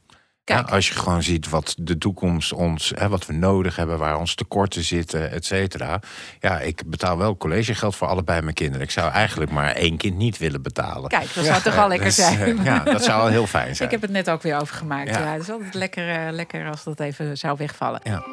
Ja, 0.55 0.62
als 0.62 0.88
je 0.88 0.93
gewoon 0.93 1.23
ziet 1.23 1.49
wat 1.49 1.73
de 1.77 1.97
toekomst 1.97 2.53
ons, 2.53 2.91
hè, 2.95 3.09
wat 3.09 3.25
we 3.25 3.33
nodig 3.33 3.75
hebben, 3.75 3.97
waar 3.97 4.17
ons 4.17 4.35
tekorten 4.35 4.83
zitten, 4.83 5.31
et 5.31 5.45
cetera. 5.45 5.99
Ja, 6.39 6.59
ik 6.59 6.81
betaal 6.85 7.17
wel 7.17 7.38
collegegeld 7.38 7.95
voor 7.95 8.07
allebei 8.07 8.41
mijn 8.41 8.53
kinderen. 8.53 8.81
Ik 8.81 8.91
zou 8.91 9.12
eigenlijk 9.12 9.51
maar 9.51 9.71
één 9.71 9.97
kind 9.97 10.17
niet 10.17 10.38
willen 10.38 10.62
betalen. 10.62 11.09
Kijk, 11.09 11.33
dat 11.33 11.45
zou 11.45 11.62
toch 11.62 11.75
wel 11.75 11.88
lekker 11.97 12.07
Dus, 12.07 12.15
zijn. 12.15 12.57
eh, 12.59 12.65
ja, 12.65 12.79
dat 12.83 13.03
zou 13.03 13.21
wel 13.21 13.29
heel 13.31 13.47
fijn 13.47 13.75
zijn. 13.75 13.88
Ik 13.89 13.93
heb 13.93 14.01
het 14.01 14.12
net 14.12 14.29
ook 14.29 14.41
weer 14.41 14.59
overgemaakt. 14.62 15.09
Ja. 15.09 15.19
Ja. 15.19 15.31
het 15.33 15.41
is 15.41 15.49
altijd 15.49 15.73
lekker, 15.73 16.09
eh, 16.09 16.31
lekker 16.33 16.69
als 16.69 16.83
dat 16.83 16.99
even 16.99 17.38
zou 17.38 17.57
wegvallen. 17.57 17.99
Ja. 18.03 18.23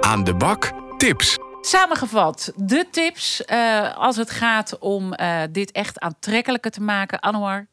Aan 0.00 0.24
de 0.24 0.34
bak 0.34 0.72
tips. 0.96 1.38
Samengevat, 1.60 2.52
de 2.56 2.86
tips 2.90 3.44
eh, 3.44 3.96
als 3.96 4.16
het 4.16 4.30
gaat 4.30 4.78
om 4.78 5.12
eh, 5.12 5.40
dit 5.50 5.72
echt 5.72 6.00
aantrekkelijker 6.00 6.70
te 6.70 6.80
maken. 6.80 7.20
Anwar, 7.20 7.66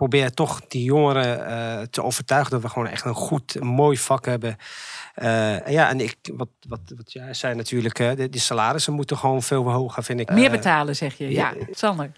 probeer 0.00 0.30
toch 0.30 0.60
die 0.68 0.84
jongeren 0.84 1.46
eh, 1.46 1.82
te 1.82 2.02
overtuigen 2.02 2.50
dat 2.50 2.62
we 2.62 2.68
gewoon 2.68 2.88
echt 2.88 3.04
een 3.04 3.14
goed, 3.14 3.54
een 3.60 3.66
mooi 3.66 3.98
vak 3.98 4.26
hebben. 4.26 4.56
Eh, 5.14 5.66
en 5.66 5.72
ja, 5.72 5.88
en 5.88 6.00
ik, 6.00 6.16
wat, 6.32 6.48
wat, 6.68 6.80
wat 6.96 7.12
jij 7.12 7.34
zei 7.34 7.54
natuurlijk, 7.54 7.98
hè, 7.98 8.14
de, 8.16 8.28
die 8.28 8.40
salarissen 8.40 8.92
moeten 8.92 9.16
gewoon 9.16 9.42
veel 9.42 9.70
hoger, 9.70 10.04
vind 10.04 10.20
ik. 10.20 10.30
meer 10.30 10.44
Eh, 10.44 10.50
betalen 10.50 10.96
zeg 10.96 11.18
je. 11.18 11.30
Ja, 11.30 11.52
Sander. 11.70 12.10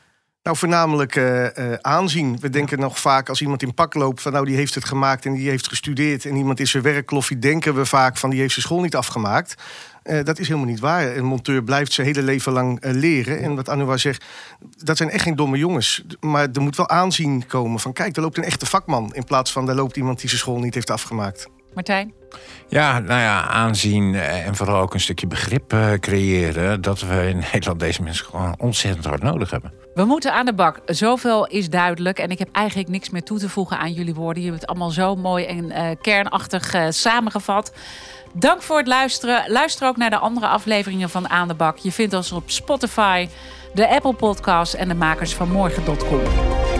Nou, 0.42 0.56
voornamelijk 0.56 1.16
eh, 1.16 1.72
eh, 1.72 1.78
aanzien. 1.80 2.38
We 2.40 2.50
denken 2.50 2.78
nog 2.78 2.98
vaak 2.98 3.28
als 3.28 3.40
iemand 3.40 3.62
in 3.62 3.74
pak 3.74 3.94
loopt 3.94 4.22
van 4.22 4.32
nou 4.32 4.44
die 4.44 4.56
heeft 4.56 4.74
het 4.74 4.84
gemaakt 4.84 5.26
en 5.26 5.34
die 5.34 5.48
heeft 5.48 5.68
gestudeerd 5.68 6.24
en 6.24 6.36
iemand 6.36 6.60
is 6.60 6.70
zijn 6.70 6.82
werkkloffie, 6.82 7.38
denken 7.38 7.74
we 7.74 7.84
vaak 7.84 8.16
van 8.16 8.30
die 8.30 8.40
heeft 8.40 8.52
zijn 8.52 8.64
school 8.64 8.80
niet 8.80 8.96
afgemaakt. 8.96 9.54
Eh, 10.02 10.24
dat 10.24 10.38
is 10.38 10.46
helemaal 10.48 10.68
niet 10.68 10.80
waar. 10.80 11.16
Een 11.16 11.24
monteur 11.24 11.62
blijft 11.62 11.92
zijn 11.92 12.06
hele 12.06 12.22
leven 12.22 12.52
lang 12.52 12.80
eh, 12.80 12.92
leren. 12.92 13.40
En 13.42 13.54
wat 13.54 13.68
Anouar 13.68 13.98
zegt, 13.98 14.24
dat 14.76 14.96
zijn 14.96 15.10
echt 15.10 15.22
geen 15.22 15.36
domme 15.36 15.58
jongens. 15.58 16.04
Maar 16.20 16.48
er 16.52 16.60
moet 16.60 16.76
wel 16.76 16.88
aanzien 16.88 17.46
komen 17.46 17.80
van 17.80 17.92
kijk, 17.92 18.16
er 18.16 18.22
loopt 18.22 18.36
een 18.36 18.44
echte 18.44 18.66
vakman 18.66 19.14
in 19.14 19.24
plaats 19.24 19.52
van 19.52 19.68
er 19.68 19.74
loopt 19.74 19.96
iemand 19.96 20.20
die 20.20 20.28
zijn 20.28 20.40
school 20.40 20.58
niet 20.58 20.74
heeft 20.74 20.90
afgemaakt. 20.90 21.48
Martijn? 21.74 22.12
Ja, 22.68 22.98
nou 22.98 23.20
ja, 23.20 23.48
aanzien 23.48 24.14
eh, 24.14 24.46
en 24.46 24.56
vooral 24.56 24.80
ook 24.80 24.94
een 24.94 25.00
stukje 25.00 25.26
begrip 25.26 25.72
eh, 25.72 25.92
creëren 25.92 26.80
dat 26.80 27.00
we 27.00 27.28
in 27.28 27.42
Nederland 27.52 27.80
deze 27.80 28.02
mensen 28.02 28.24
gewoon 28.24 28.54
ontzettend 28.58 29.04
hard 29.04 29.22
nodig 29.22 29.50
hebben. 29.50 29.72
We 29.94 30.04
moeten 30.04 30.32
aan 30.32 30.46
de 30.46 30.54
bak. 30.54 30.80
Zoveel 30.86 31.46
is 31.46 31.70
duidelijk. 31.70 32.18
En 32.18 32.30
ik 32.30 32.38
heb 32.38 32.48
eigenlijk 32.52 32.88
niks 32.88 33.10
meer 33.10 33.22
toe 33.22 33.38
te 33.38 33.48
voegen 33.48 33.78
aan 33.78 33.92
jullie 33.92 34.14
woorden. 34.14 34.42
Je 34.42 34.48
hebt 34.48 34.60
het 34.60 34.70
allemaal 34.70 34.90
zo 34.90 35.14
mooi 35.14 35.44
en 35.44 35.70
eh, 35.70 35.90
kernachtig 36.00 36.74
eh, 36.74 36.86
samengevat. 36.88 37.72
Dank 38.32 38.62
voor 38.62 38.78
het 38.78 38.86
luisteren. 38.86 39.50
Luister 39.50 39.88
ook 39.88 39.96
naar 39.96 40.10
de 40.10 40.18
andere 40.18 40.46
afleveringen 40.46 41.10
van 41.10 41.28
Aan 41.28 41.48
de 41.48 41.54
Bak. 41.54 41.78
Je 41.78 41.92
vindt 41.92 42.14
ons 42.14 42.32
op 42.32 42.50
Spotify, 42.50 43.28
de 43.74 43.88
Apple 43.88 44.14
Podcast 44.14 44.74
en 44.74 44.88
de 44.88 44.94
makers 44.94 45.34
van 45.34 45.50
morgen.com. 45.50 46.71